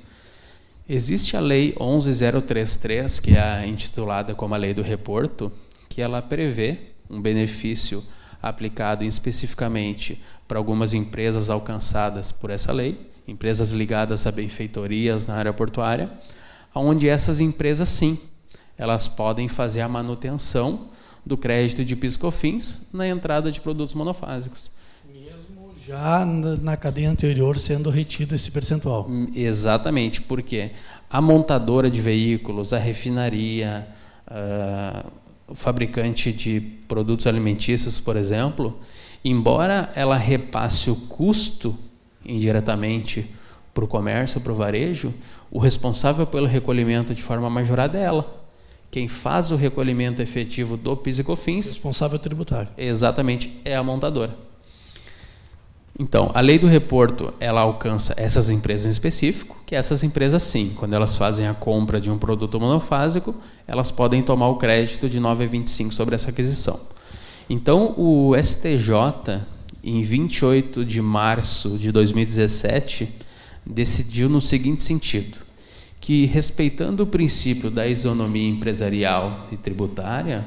Existe 0.89 1.37
a 1.37 1.41
Lei 1.41 1.75
11033, 1.79 3.21
que 3.21 3.37
é 3.37 3.67
intitulada 3.67 4.35
como 4.35 4.55
a 4.55 4.59
Lei 4.59 4.73
do 4.73 4.83
Reporto, 4.83 5.53
que 5.89 6.01
ela 6.01 6.23
prevê 6.23 6.79
um 7.11 7.21
benefício 7.21 8.03
aplicado 8.43 9.05
especificamente 9.05 10.23
para 10.47 10.59
algumas 10.59 10.95
empresas 10.95 11.51
alcançadas 11.51 12.33
por 12.33 12.51
essa 12.51 12.73
lei, 12.73 13.11
empresas 13.27 13.73
ligadas 13.73 14.27
a 14.27 14.33
benfeitorias 14.33 15.27
na 15.27 15.35
área 15.35 15.53
portuária, 15.53 16.11
onde 16.75 17.09
essas 17.09 17.41
empresas 17.41 17.89
sim, 17.89 18.19
elas 18.77 19.09
podem 19.09 19.49
fazer 19.49 19.81
a 19.81 19.89
manutenção 19.89 20.89
do 21.27 21.37
crédito 21.37 21.85
de 21.85 21.95
piscofins 21.95 22.81
na 22.93 23.07
entrada 23.07 23.53
de 23.53 23.61
produtos 23.61 23.95
monofásicos. 23.95 24.71
Mesmo 25.13 25.75
já 25.87 26.25
na 26.25 26.77
cadeia 26.77 27.11
anterior 27.11 27.59
sendo 27.59 27.91
retido 27.91 28.35
esse 28.35 28.51
percentual. 28.51 29.07
Hum, 29.09 29.31
exatamente, 29.35 30.23
porque 30.23 30.71
a 31.11 31.21
montadora 31.21 31.91
de 31.91 32.01
veículos, 32.01 32.73
a 32.73 32.79
refinaria, 32.79 33.89
o 34.27 35.28
fabricante 35.55 36.33
de 36.33 36.61
produtos 36.87 37.27
alimentícios, 37.27 37.99
por 38.01 38.17
exemplo, 38.17 38.79
embora 39.25 39.91
ela 39.95 40.17
repasse 40.17 40.91
o 40.91 40.97
custo 40.97 41.77
indiretamente 42.25 43.27
para 43.73 43.85
o 43.85 43.89
comércio, 43.89 44.41
para 44.41 44.53
o 44.53 44.57
varejo, 44.57 45.15
o 45.51 45.59
responsável 45.59 46.27
pelo 46.27 46.47
recolhimento 46.47 47.15
de 47.15 47.23
forma 47.23 47.49
majorada 47.49 47.99
é 47.99 48.03
ela. 48.03 48.39
Quem 48.91 49.07
faz 49.07 49.51
o 49.51 49.57
recolhimento 49.57 50.23
efetivo 50.23 50.77
do 50.77 50.97
PIS 50.97 51.19
e 51.19 51.25
COFINS... 51.25 51.67
Responsável 51.67 52.19
tributário. 52.19 52.71
Exatamente, 52.77 53.61
é 53.65 53.77
a 53.77 53.83
montadora. 53.83 54.48
Então, 55.99 56.31
a 56.33 56.41
lei 56.41 56.61
do 56.61 56.69
reporto, 56.69 57.35
ela 57.41 57.63
alcança 57.63 58.15
essas 58.17 58.51
empresas 58.51 58.87
em 58.87 58.91
específico, 58.91 59.57
que 59.67 59.75
essas 59.75 60.05
empresas 60.05 60.45
sim, 60.45 60.73
quando 60.77 60.95
elas 60.95 61.17
fazem 61.17 61.49
a 61.49 61.55
compra 61.55 62.01
de 62.01 62.09
um 62.09 62.17
produto 62.17 62.61
monofásico, 62.61 63.35
elas 63.67 63.91
podem 63.91 64.23
tomar 64.23 64.49
o 64.49 64.57
crédito 64.57 65.09
de 65.09 65.21
9,25 65.21 65.91
sobre 65.91 66.15
essa 66.15 66.31
aquisição. 66.31 66.79
Então, 67.51 67.95
o 67.99 68.33
STJ, 68.41 69.41
em 69.83 70.03
28 70.03 70.85
de 70.85 71.03
março 71.03 71.77
de 71.77 71.91
2017, 71.91 73.09
decidiu 73.67 74.29
no 74.29 74.41
seguinte 74.41 74.85
sentido: 74.85 75.39
que, 76.01 76.27
respeitando 76.27 77.03
o 77.03 77.07
princípio 77.07 77.73
da 77.73 77.89
isonomia 77.89 78.49
empresarial 78.49 79.49
e 79.51 79.57
tributária, 79.57 80.47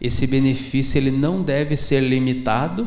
esse 0.00 0.24
benefício 0.28 0.98
ele 0.98 1.10
não 1.10 1.42
deve 1.42 1.76
ser 1.76 2.00
limitado 2.00 2.86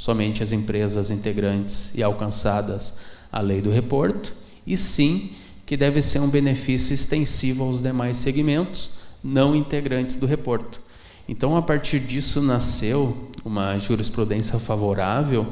somente 0.00 0.42
às 0.42 0.50
empresas 0.50 1.10
integrantes 1.10 1.94
e 1.94 2.02
alcançadas 2.02 2.96
a 3.30 3.38
lei 3.38 3.60
do 3.60 3.70
reporto, 3.70 4.32
e 4.66 4.74
sim 4.74 5.32
que 5.66 5.76
deve 5.76 6.00
ser 6.00 6.20
um 6.20 6.30
benefício 6.30 6.94
extensivo 6.94 7.64
aos 7.64 7.82
demais 7.82 8.16
segmentos 8.16 8.92
não 9.22 9.54
integrantes 9.54 10.16
do 10.16 10.24
reporto. 10.24 10.80
Então, 11.28 11.54
a 11.54 11.60
partir 11.60 12.00
disso 12.00 12.40
nasceu 12.40 13.30
uma 13.44 13.78
jurisprudência 13.78 14.58
favorável 14.58 15.46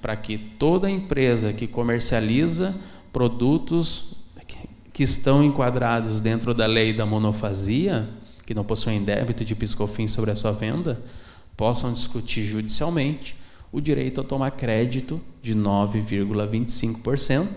para 0.00 0.16
que 0.16 0.36
toda 0.36 0.90
empresa 0.90 1.52
que 1.52 1.68
comercializa 1.68 2.74
produtos 3.12 4.16
que 4.92 5.04
estão 5.04 5.44
enquadrados 5.44 6.18
dentro 6.18 6.52
da 6.52 6.66
lei 6.66 6.92
da 6.92 7.06
monofasia, 7.06 8.08
que 8.44 8.52
não 8.52 8.64
possuem 8.64 9.04
débito 9.04 9.44
de 9.44 9.54
piscofins 9.54 10.10
sobre 10.10 10.32
a 10.32 10.36
sua 10.36 10.50
venda, 10.50 11.00
possam 11.56 11.92
discutir 11.92 12.42
judicialmente 12.42 13.40
o 13.72 13.80
direito 13.80 14.20
a 14.20 14.24
tomar 14.24 14.50
crédito 14.52 15.18
de 15.42 15.56
9,25% 15.56 17.48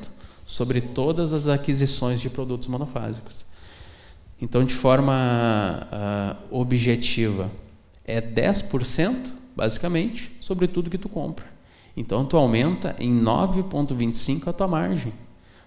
sobre 0.48 0.80
todas 0.80 1.34
as 1.34 1.48
aquisições 1.48 2.22
de 2.22 2.30
produtos 2.30 2.68
monofásicos. 2.68 3.44
Então, 4.42 4.64
de 4.64 4.74
forma 4.74 5.88
uh, 5.92 6.38
objetiva, 6.58 7.52
é 8.06 8.22
10%, 8.22 9.32
basicamente, 9.56 10.32
sobre 10.40 10.68
tudo 10.68 10.90
que 10.90 10.98
tu 10.98 11.10
compra. 11.10 11.46
Então, 11.98 12.26
tu 12.26 12.38
aumenta 12.38 12.96
em 13.00 13.14
9,25% 13.22 14.48
a 14.48 14.54
tua 14.54 14.68
margem. 14.68 15.14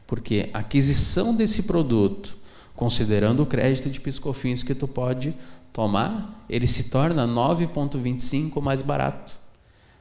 Porque 0.06 0.48
a 0.54 0.60
aquisição 0.60 1.34
desse 1.34 1.64
produto, 1.64 2.36
considerando 2.74 3.42
o 3.42 3.46
crédito 3.46 3.90
de 3.90 4.00
piscofins 4.00 4.62
que 4.62 4.74
tu 4.74 4.86
pode 4.86 5.34
tomar, 5.72 6.44
ele 6.48 6.66
se 6.66 6.84
torna 6.84 7.26
9,25 7.26 8.62
mais 8.62 8.80
barato. 8.80 9.36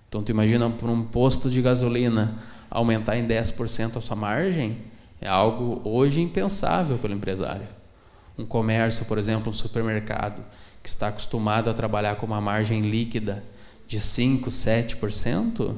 Então, 0.08 0.24
tu 0.24 0.30
imagina 0.32 0.70
por 0.70 0.90
um 0.90 1.04
posto 1.04 1.50
de 1.50 1.62
gasolina 1.62 2.38
aumentar 2.70 3.18
em 3.18 3.28
10% 3.28 3.98
a 3.98 4.02
sua 4.02 4.16
margem, 4.16 4.78
é 5.20 5.28
algo 5.28 5.82
hoje 5.84 6.22
impensável 6.22 6.98
pelo 6.98 7.14
empresário. 7.14 7.68
Um 8.38 8.46
comércio, 8.46 9.06
por 9.06 9.18
exemplo, 9.18 9.50
um 9.50 9.54
supermercado, 9.54 10.44
que 10.84 10.90
está 10.90 11.08
acostumado 11.08 11.70
a 11.70 11.74
trabalhar 11.74 12.16
com 12.16 12.26
uma 12.26 12.40
margem 12.40 12.82
líquida 12.82 13.44
de 13.88 14.00
5, 14.00 14.50
7%, 14.50 15.74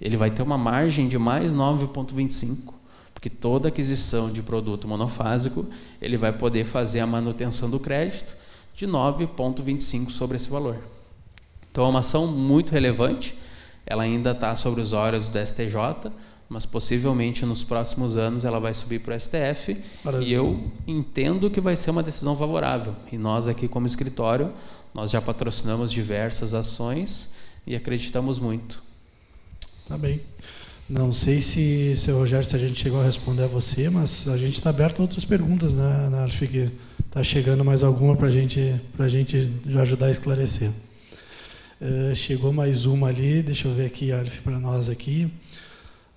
ele 0.00 0.16
vai 0.16 0.30
ter 0.30 0.42
uma 0.42 0.58
margem 0.58 1.08
de 1.08 1.18
mais 1.18 1.54
9,25% 1.54 2.76
porque 3.16 3.30
toda 3.30 3.68
aquisição 3.68 4.30
de 4.30 4.42
produto 4.42 4.86
monofásico, 4.86 5.66
ele 6.02 6.18
vai 6.18 6.32
poder 6.32 6.66
fazer 6.66 7.00
a 7.00 7.06
manutenção 7.06 7.70
do 7.70 7.80
crédito 7.80 8.36
de 8.74 8.86
9,25 8.86 10.10
sobre 10.10 10.36
esse 10.36 10.50
valor. 10.50 10.76
Então 11.72 11.86
é 11.86 11.88
uma 11.88 12.00
ação 12.00 12.26
muito 12.26 12.72
relevante, 12.72 13.34
ela 13.86 14.02
ainda 14.02 14.32
está 14.32 14.54
sobre 14.56 14.80
os 14.80 14.92
olhos 14.92 15.28
do 15.28 15.38
STJ, 15.38 16.10
mas 16.48 16.66
possivelmente 16.66 17.46
nos 17.46 17.64
próximos 17.64 18.16
anos 18.16 18.44
ela 18.44 18.60
vai 18.60 18.74
subir 18.74 19.00
para 19.00 19.16
o 19.16 19.20
STF 19.20 19.76
Maravilha. 20.04 20.28
e 20.28 20.32
eu 20.32 20.70
entendo 20.86 21.50
que 21.50 21.60
vai 21.60 21.76
ser 21.76 21.90
uma 21.90 22.02
decisão 22.02 22.36
favorável. 22.36 22.94
E 23.10 23.18
nós 23.18 23.48
aqui 23.48 23.66
como 23.66 23.86
escritório, 23.86 24.52
nós 24.92 25.10
já 25.10 25.20
patrocinamos 25.20 25.90
diversas 25.90 26.54
ações 26.54 27.32
e 27.66 27.74
acreditamos 27.74 28.38
muito. 28.38 28.82
Tá 29.88 29.96
bem. 29.96 30.20
Não 30.88 31.12
sei 31.12 31.40
se, 31.40 31.96
seu 31.96 32.16
Rogério, 32.18 32.46
se 32.46 32.54
a 32.54 32.58
gente 32.58 32.80
chegou 32.80 33.00
a 33.00 33.04
responder 33.04 33.42
a 33.42 33.48
você, 33.48 33.90
mas 33.90 34.28
a 34.28 34.36
gente 34.36 34.54
está 34.54 34.70
aberto 34.70 35.00
a 35.00 35.02
outras 35.02 35.24
perguntas, 35.24 35.74
né, 35.74 36.08
né 36.10 36.22
Acho 36.22 36.46
que 36.46 36.70
está 37.04 37.22
chegando 37.24 37.64
mais 37.64 37.82
alguma 37.82 38.14
para 38.14 38.30
gente, 38.30 38.74
a 38.98 39.08
gente 39.08 39.50
ajudar 39.80 40.06
a 40.06 40.10
esclarecer. 40.10 40.70
Uh, 41.78 42.14
chegou 42.14 42.54
mais 42.54 42.86
uma 42.86 43.08
ali, 43.08 43.42
deixa 43.42 43.68
eu 43.68 43.74
ver 43.74 43.84
aqui, 43.84 44.10
Alf, 44.10 44.40
para 44.40 44.58
nós 44.58 44.88
aqui. 44.88 45.30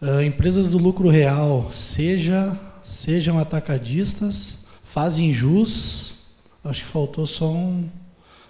Uh, 0.01 0.21
empresas 0.21 0.69
do 0.69 0.77
lucro 0.77 1.09
real, 1.09 1.69
seja, 1.69 2.57
sejam 2.81 3.37
atacadistas, 3.37 4.65
fazem 4.85 5.33
jus. 5.33 6.37
Acho 6.63 6.83
que 6.83 6.89
faltou 6.89 7.25
só 7.25 7.51
um, 7.51 7.89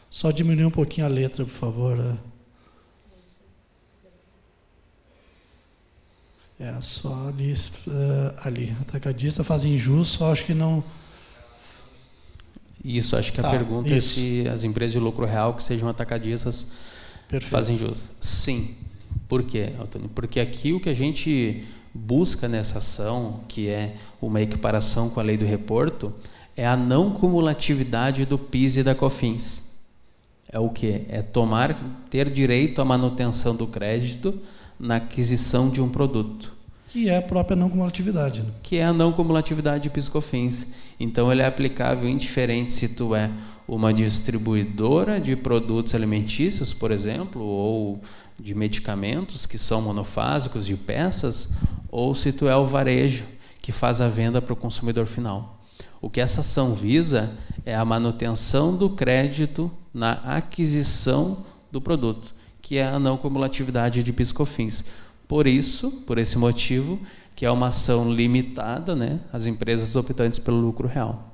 só 0.07 0.29
diminuir 0.29 0.65
um 0.65 0.71
pouquinho 0.71 1.07
a 1.07 1.09
letra, 1.09 1.43
por 1.43 1.51
favor. 1.51 1.97
Uh. 1.97 2.17
É, 6.59 6.79
só 6.79 7.29
ali, 7.29 7.53
uh, 7.53 8.35
ali. 8.43 8.75
Atacadista 8.81 9.43
fazem 9.43 9.79
jus, 9.79 10.09
só 10.09 10.31
acho 10.31 10.45
que 10.45 10.53
não. 10.53 10.83
Isso, 12.83 13.15
acho 13.15 13.33
que 13.33 13.39
a 13.39 13.43
tá, 13.43 13.49
pergunta 13.49 13.89
é 13.89 13.97
isso. 13.97 14.19
é 14.19 14.43
se 14.43 14.47
as 14.47 14.63
empresas 14.63 14.91
de 14.91 14.99
lucro 14.99 15.25
real 15.25 15.55
que 15.55 15.63
sejam 15.63 15.89
atacadistas 15.89 16.67
Perfeito. 17.29 17.51
fazem 17.51 17.77
jus. 17.77 18.09
Sim. 18.19 18.75
Por 19.27 19.43
quê, 19.43 19.69
Antônio? 19.79 20.09
Porque 20.09 20.39
aqui 20.39 20.73
o 20.73 20.79
que 20.79 20.89
a 20.89 20.93
gente 20.93 21.63
busca 21.93 22.47
nessa 22.47 22.79
ação, 22.79 23.41
que 23.47 23.69
é 23.69 23.95
uma 24.19 24.41
equiparação 24.41 25.09
com 25.09 25.19
a 25.19 25.23
lei 25.23 25.37
do 25.37 25.45
reporto, 25.45 26.11
é 26.57 26.67
a 26.67 26.75
não 26.75 27.11
cumulatividade 27.11 28.25
do 28.25 28.37
PIS 28.37 28.77
e 28.77 28.83
da 28.83 28.95
COFINS. 28.95 29.69
É 30.51 30.59
o 30.59 30.69
que? 30.69 31.03
É 31.07 31.21
tomar, 31.21 31.77
ter 32.09 32.29
direito 32.29 32.81
à 32.81 32.85
manutenção 32.85 33.55
do 33.55 33.67
crédito 33.67 34.39
na 34.79 34.95
aquisição 34.95 35.69
de 35.69 35.79
um 35.79 35.87
produto. 35.87 36.51
Que 36.89 37.07
é 37.07 37.17
a 37.17 37.21
própria 37.21 37.55
não 37.55 37.69
cumulatividade. 37.69 38.41
Né? 38.41 38.49
Que 38.63 38.77
é 38.77 38.85
a 38.85 38.91
não 38.91 39.11
cumulatividade 39.11 39.83
de 39.83 39.89
PIS/COFINS. 39.91 40.67
Então 40.99 41.31
ele 41.31 41.43
é 41.43 41.45
aplicável 41.45 42.09
indiferente 42.09 42.73
se 42.73 42.89
tu 42.89 43.13
é 43.13 43.29
uma 43.69 43.93
distribuidora 43.93 45.21
de 45.21 45.35
produtos 45.35 45.93
alimentícios, 45.93 46.73
por 46.73 46.91
exemplo, 46.91 47.43
ou 47.43 48.01
de 48.39 48.55
medicamentos 48.55 49.45
que 49.45 49.59
são 49.59 49.81
monofásicos, 49.81 50.65
de 50.65 50.75
peças, 50.75 51.49
ou 51.91 52.15
se 52.15 52.31
tu 52.31 52.47
é 52.47 52.55
o 52.55 52.65
varejo 52.65 53.25
que 53.61 53.71
faz 53.71 54.01
a 54.01 54.07
venda 54.07 54.41
para 54.41 54.53
o 54.53 54.55
consumidor 54.55 55.05
final. 55.05 55.61
O 56.01 56.09
que 56.09 56.19
essa 56.19 56.41
ação 56.41 56.73
visa 56.73 57.37
é 57.65 57.75
a 57.75 57.85
manutenção 57.85 58.75
do 58.75 58.89
crédito 58.89 59.69
na 59.93 60.13
aquisição 60.13 61.45
do 61.71 61.79
produto, 61.79 62.33
que 62.61 62.77
é 62.77 62.87
a 62.87 62.97
não 62.97 63.17
cumulatividade 63.17 64.01
de 64.01 64.11
piscofins. 64.11 64.83
Por 65.27 65.45
isso, 65.45 65.91
por 66.07 66.17
esse 66.17 66.37
motivo, 66.39 66.99
que 67.35 67.45
é 67.45 67.51
uma 67.51 67.67
ação 67.67 68.11
limitada 68.11 68.95
né, 68.95 69.19
às 69.31 69.45
empresas 69.45 69.95
optantes 69.95 70.39
pelo 70.39 70.59
lucro 70.59 70.87
real. 70.87 71.28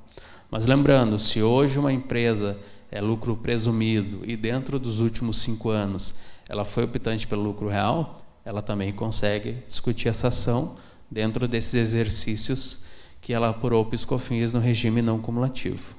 Mas 0.56 0.64
lembrando, 0.64 1.18
se 1.18 1.42
hoje 1.42 1.78
uma 1.78 1.92
empresa 1.92 2.58
é 2.90 2.98
lucro 2.98 3.36
presumido 3.36 4.22
e 4.24 4.38
dentro 4.38 4.78
dos 4.78 5.00
últimos 5.00 5.36
cinco 5.36 5.68
anos 5.68 6.14
ela 6.48 6.64
foi 6.64 6.84
optante 6.84 7.26
pelo 7.26 7.42
lucro 7.42 7.68
real, 7.68 8.22
ela 8.42 8.62
também 8.62 8.90
consegue 8.90 9.58
discutir 9.66 10.08
essa 10.08 10.28
ação 10.28 10.74
dentro 11.10 11.46
desses 11.46 11.74
exercícios 11.74 12.78
que 13.20 13.34
ela 13.34 13.50
apurou 13.50 13.82
o 13.82 13.84
piscofins 13.84 14.54
no 14.54 14.58
regime 14.58 15.02
não 15.02 15.18
cumulativo. 15.18 15.94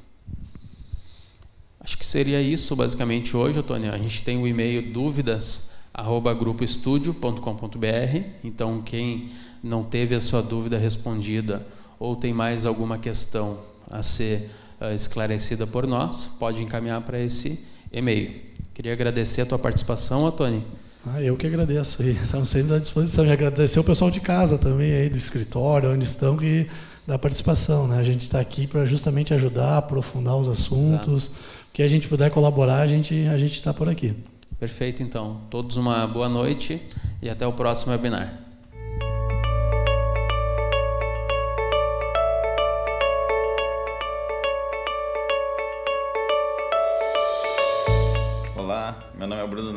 Acho 1.80 1.96
que 1.96 2.04
seria 2.04 2.42
isso 2.42 2.76
basicamente 2.76 3.38
hoje, 3.38 3.60
Antônio. 3.60 3.94
A 3.94 3.98
gente 4.00 4.24
tem 4.24 4.42
o 4.42 4.48
e-mail 4.48 4.92
dúvidas 4.92 5.70
arroba 5.94 6.34
grupoestudio.com.br. 6.34 8.24
Então, 8.44 8.82
quem 8.82 9.30
não 9.62 9.84
teve 9.84 10.16
a 10.16 10.20
sua 10.20 10.42
dúvida 10.42 10.80
respondida 10.80 11.64
ou 12.00 12.16
tem 12.16 12.34
mais 12.34 12.66
alguma 12.66 12.98
questão 12.98 13.77
a 13.90 14.02
ser 14.02 14.50
uh, 14.82 14.94
esclarecida 14.94 15.66
por 15.66 15.88
nós, 15.88 16.30
pode 16.40 16.62
encaminhar 16.62 17.02
para 17.02 17.20
esse 17.20 17.64
e-mail. 17.92 18.48
Queria 18.74 18.94
agradecer 18.94 19.42
a 19.42 19.46
tua 19.46 19.60
participação, 19.60 20.28
Antônio. 20.28 20.64
Ah, 21.06 21.22
eu 21.22 21.38
que 21.38 21.48
agradeço. 21.48 22.04
Estamos 22.04 22.50
sempre 22.50 22.76
à 22.76 22.80
disposição. 22.80 23.26
E 23.26 23.32
agradecer 23.32 23.80
o 23.80 23.84
pessoal 23.84 24.12
de 24.12 24.20
casa 24.20 24.58
também, 24.58 24.92
aí, 24.92 25.10
do 25.10 25.18
escritório, 25.18 25.92
onde 25.92 26.06
estão, 26.06 26.36
que 26.36 26.68
da 27.06 27.18
participação. 27.18 27.88
Né? 27.88 27.98
A 27.98 28.04
gente 28.04 28.22
está 28.22 28.40
aqui 28.40 28.68
para 28.68 28.86
justamente 28.86 29.34
ajudar, 29.34 29.78
aprofundar 29.78 30.36
os 30.36 30.48
assuntos. 30.48 31.28
Exato. 31.28 31.58
que 31.74 31.82
a 31.82 31.88
gente 31.88 32.08
puder 32.10 32.30
colaborar, 32.32 32.82
a 32.82 32.88
gente 32.88 33.28
a 33.28 33.38
gente 33.38 33.54
está 33.54 33.74
por 33.74 33.88
aqui. 33.88 34.14
Perfeito, 34.60 35.04
então. 35.04 35.42
Todos 35.50 35.78
uma 35.78 36.08
boa 36.08 36.28
noite 36.28 36.82
e 37.22 37.30
até 37.30 37.46
o 37.46 37.54
próximo 37.54 37.92
webinar. 37.92 38.47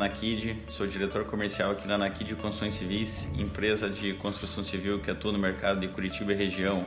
Nakid, 0.01 0.63
sou 0.67 0.87
diretor 0.87 1.25
comercial 1.25 1.71
aqui 1.71 1.87
na 1.87 1.95
Nakid 1.95 2.33
Construções 2.33 2.73
Civis, 2.73 3.29
empresa 3.37 3.87
de 3.87 4.13
construção 4.15 4.63
civil 4.63 4.99
que 4.99 5.11
atua 5.11 5.31
no 5.31 5.37
mercado 5.37 5.79
de 5.79 5.87
Curitiba 5.87 6.31
e 6.31 6.35
região 6.35 6.83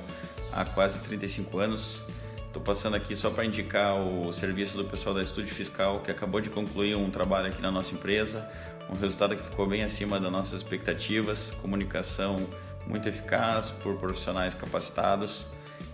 há 0.53 0.65
quase 0.65 0.99
35 0.99 1.59
anos. 1.61 2.03
Estou 2.49 2.61
passando 2.61 2.97
aqui 2.97 3.15
só 3.15 3.31
para 3.31 3.45
indicar 3.45 3.95
o 4.01 4.33
serviço 4.33 4.77
do 4.77 4.85
pessoal 4.85 5.15
da 5.15 5.23
Estúdio 5.23 5.55
Fiscal, 5.55 6.01
que 6.01 6.11
acabou 6.11 6.41
de 6.41 6.51
concluir 6.51 6.97
um 6.97 7.09
trabalho 7.09 7.47
aqui 7.47 7.63
na 7.63 7.71
nossa 7.71 7.95
empresa, 7.95 8.51
um 8.91 8.99
resultado 8.99 9.37
que 9.37 9.43
ficou 9.45 9.65
bem 9.65 9.85
acima 9.85 10.19
das 10.19 10.33
nossas 10.33 10.55
expectativas, 10.55 11.53
comunicação 11.63 12.45
muito 12.85 13.09
eficaz 13.09 13.71
por 13.71 13.95
profissionais 13.97 14.55
capacitados. 14.55 15.47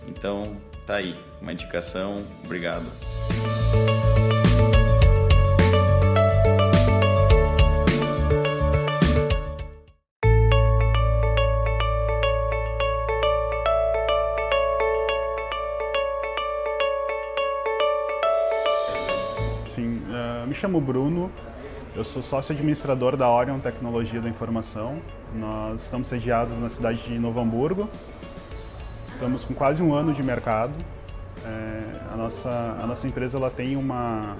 Então, 0.07 0.57
tá 0.87 0.95
aí, 0.95 1.15
uma 1.39 1.53
indicação. 1.53 2.25
Obrigado. 2.43 2.85
Chamo 20.71 20.79
Bruno, 20.79 21.29
eu 21.93 22.01
sou 22.01 22.21
sócio 22.21 22.53
administrador 22.53 23.17
da 23.17 23.29
Orion 23.29 23.59
Tecnologia 23.59 24.21
da 24.21 24.29
Informação. 24.29 24.99
Nós 25.35 25.83
estamos 25.83 26.07
sediados 26.07 26.57
na 26.57 26.69
cidade 26.69 27.03
de 27.03 27.19
Novo 27.19 27.41
Hamburgo. 27.41 27.89
Estamos 29.09 29.43
com 29.43 29.53
quase 29.53 29.83
um 29.83 29.93
ano 29.93 30.13
de 30.13 30.23
mercado. 30.23 30.71
É, 31.45 32.13
a, 32.13 32.15
nossa, 32.15 32.49
a 32.81 32.87
nossa 32.87 33.05
empresa 33.05 33.37
ela 33.37 33.49
tem 33.49 33.75
uma, 33.75 34.37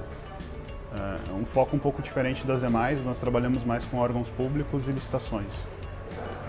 é, 0.96 1.34
um 1.34 1.44
foco 1.44 1.76
um 1.76 1.80
pouco 1.80 2.02
diferente 2.02 2.48
das 2.48 2.62
demais. 2.62 3.04
Nós 3.04 3.20
trabalhamos 3.20 3.66
mais 3.66 3.84
com 3.84 3.98
órgãos 3.98 4.30
públicos 4.30 4.88
e 4.88 4.92
licitações. 4.94 5.52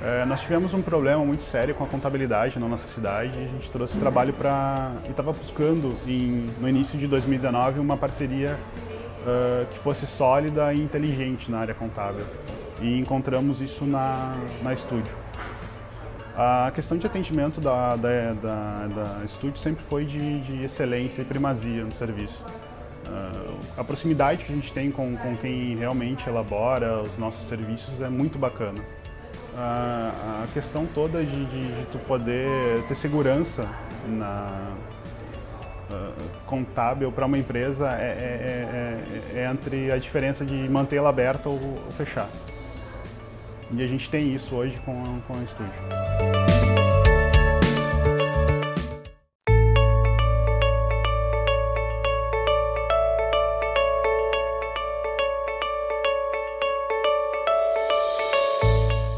É, 0.05 0.25
nós 0.25 0.43
tivemos 0.43 0.73
um 0.75 0.83
problema 0.83 1.25
muito 1.25 1.43
sério 1.43 1.75
com 1.75 1.83
a 1.83 1.89
contabilidade 1.89 2.57
na 2.57 2.69
nossa 2.69 2.87
cidade. 2.87 3.37
A 3.37 3.49
gente 3.49 3.69
trouxe 3.69 3.99
trabalho 3.99 4.33
para 4.33 4.93
e 5.07 5.11
estava 5.11 5.33
buscando 5.33 5.97
em, 6.07 6.49
no 6.61 6.69
início 6.69 6.97
de 6.97 7.09
2019 7.09 7.81
uma 7.81 7.97
parceria 7.97 8.57
uh, 9.23 9.67
que 9.67 9.79
fosse 9.79 10.07
sólida 10.07 10.73
e 10.73 10.81
inteligente 10.81 11.51
na 11.51 11.59
área 11.59 11.75
contábil. 11.75 12.25
E 12.81 12.99
encontramos 12.99 13.61
isso 13.61 13.85
na, 13.85 14.37
na 14.63 14.73
estúdio. 14.73 15.17
A 16.37 16.73
questão 16.75 16.97
de 16.97 17.07
atendimento 17.07 17.61
da, 17.61 17.95
da, 17.95 18.33
da, 18.33 18.87
da 18.87 19.25
estúdio 19.25 19.59
sempre 19.59 19.85
foi 19.85 20.05
de, 20.05 20.41
de, 20.41 20.65
excelência 20.65 21.23
e 21.23 21.25
primazia 21.25 21.85
no 21.85 21.93
serviço. 21.93 22.43
Uh, 23.07 23.59
a 23.77 23.85
proximidade 23.85 24.45
que 24.45 24.53
a 24.53 24.55
gente 24.55 24.73
tem 24.73 24.91
com, 24.91 25.15
com 25.17 25.37
quem 25.37 25.77
realmente 25.77 26.27
elabora 26.27 27.03
os 27.03 27.19
nossos 27.19 27.47
serviços 27.49 28.01
é 28.01 28.09
muito 28.09 28.39
bacana. 28.39 28.81
Uh, 28.81 30.45
a 30.45 30.47
questão 30.55 30.87
toda 30.87 31.23
de, 31.23 31.45
de, 31.45 31.61
de 31.61 31.87
tu 31.93 31.99
poder 31.99 32.83
ter 32.89 32.95
segurança 32.95 33.69
na, 34.09 34.75
contábil 36.47 37.11
para 37.11 37.27
uma 37.27 37.39
empresa 37.39 37.89
é, 37.91 38.03
é, 38.03 39.37
é, 39.37 39.41
é, 39.41 39.51
entre 39.51 39.91
a 39.91 39.99
diferença 39.99 40.45
de 40.45 40.69
mantê-la 40.69 41.09
aberta 41.09 41.49
ou, 41.49 41.57
ou, 41.57 41.91
fechar. 41.93 42.29
E 43.71 43.83
a 43.83 43.87
gente 43.87 44.11
tem 44.11 44.35
isso 44.35 44.55
hoje 44.55 44.79
com, 44.85 45.21
com 45.27 45.33
o 45.33 45.43
estúdio. 45.43 45.73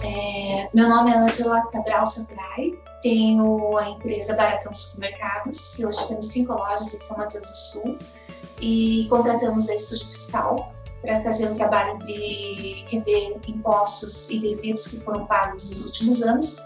É, 0.04 0.68
meu 0.72 0.88
nome 0.88 1.10
é 1.10 1.16
Angela 1.16 1.66
Cabral 1.72 2.06
Sampaio, 2.06 2.73
tenho 3.04 3.76
a 3.76 3.90
empresa 3.90 4.34
Baratão 4.34 4.72
Supermercados, 4.72 5.76
que 5.76 5.84
hoje 5.84 6.08
temos 6.08 6.26
cinco 6.26 6.54
lojas 6.54 6.94
em 6.94 7.00
São 7.00 7.18
Mateus 7.18 7.46
do 7.46 7.54
Sul, 7.54 7.98
e 8.62 9.06
contratamos 9.10 9.68
a 9.68 9.74
Estúdio 9.74 10.08
Fiscal 10.08 10.72
para 11.02 11.20
fazer 11.20 11.50
um 11.50 11.52
trabalho 11.52 11.98
de 11.98 12.86
rever 12.88 13.38
impostos 13.46 14.30
e 14.30 14.40
devidos 14.40 14.88
que 14.88 15.00
foram 15.00 15.26
pagos 15.26 15.68
nos 15.68 15.84
últimos 15.84 16.22
anos. 16.22 16.56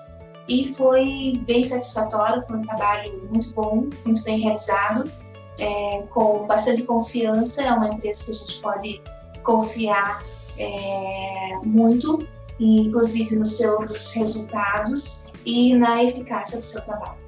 E 0.47 0.73
foi 0.75 1.43
bem 1.45 1.65
satisfatório, 1.65 2.41
foi 2.45 2.57
um 2.57 2.63
trabalho 2.63 3.29
muito 3.29 3.53
bom, 3.53 3.89
muito 4.05 4.23
bem 4.23 4.39
realizado, 4.39 5.11
é, 5.59 6.03
com 6.11 6.47
bastante 6.47 6.85
confiança. 6.85 7.63
É 7.63 7.73
uma 7.73 7.89
empresa 7.89 8.25
que 8.25 8.31
a 8.31 8.35
gente 8.35 8.61
pode 8.61 9.03
confiar 9.43 10.25
é, 10.57 11.57
muito, 11.65 12.25
inclusive 12.61 13.35
nos 13.35 13.57
seus 13.57 14.15
resultados 14.15 15.28
e 15.45 15.75
na 15.75 16.03
eficácia 16.03 16.59
do 16.59 16.65
seu 16.65 16.83
trabalho. 16.83 17.28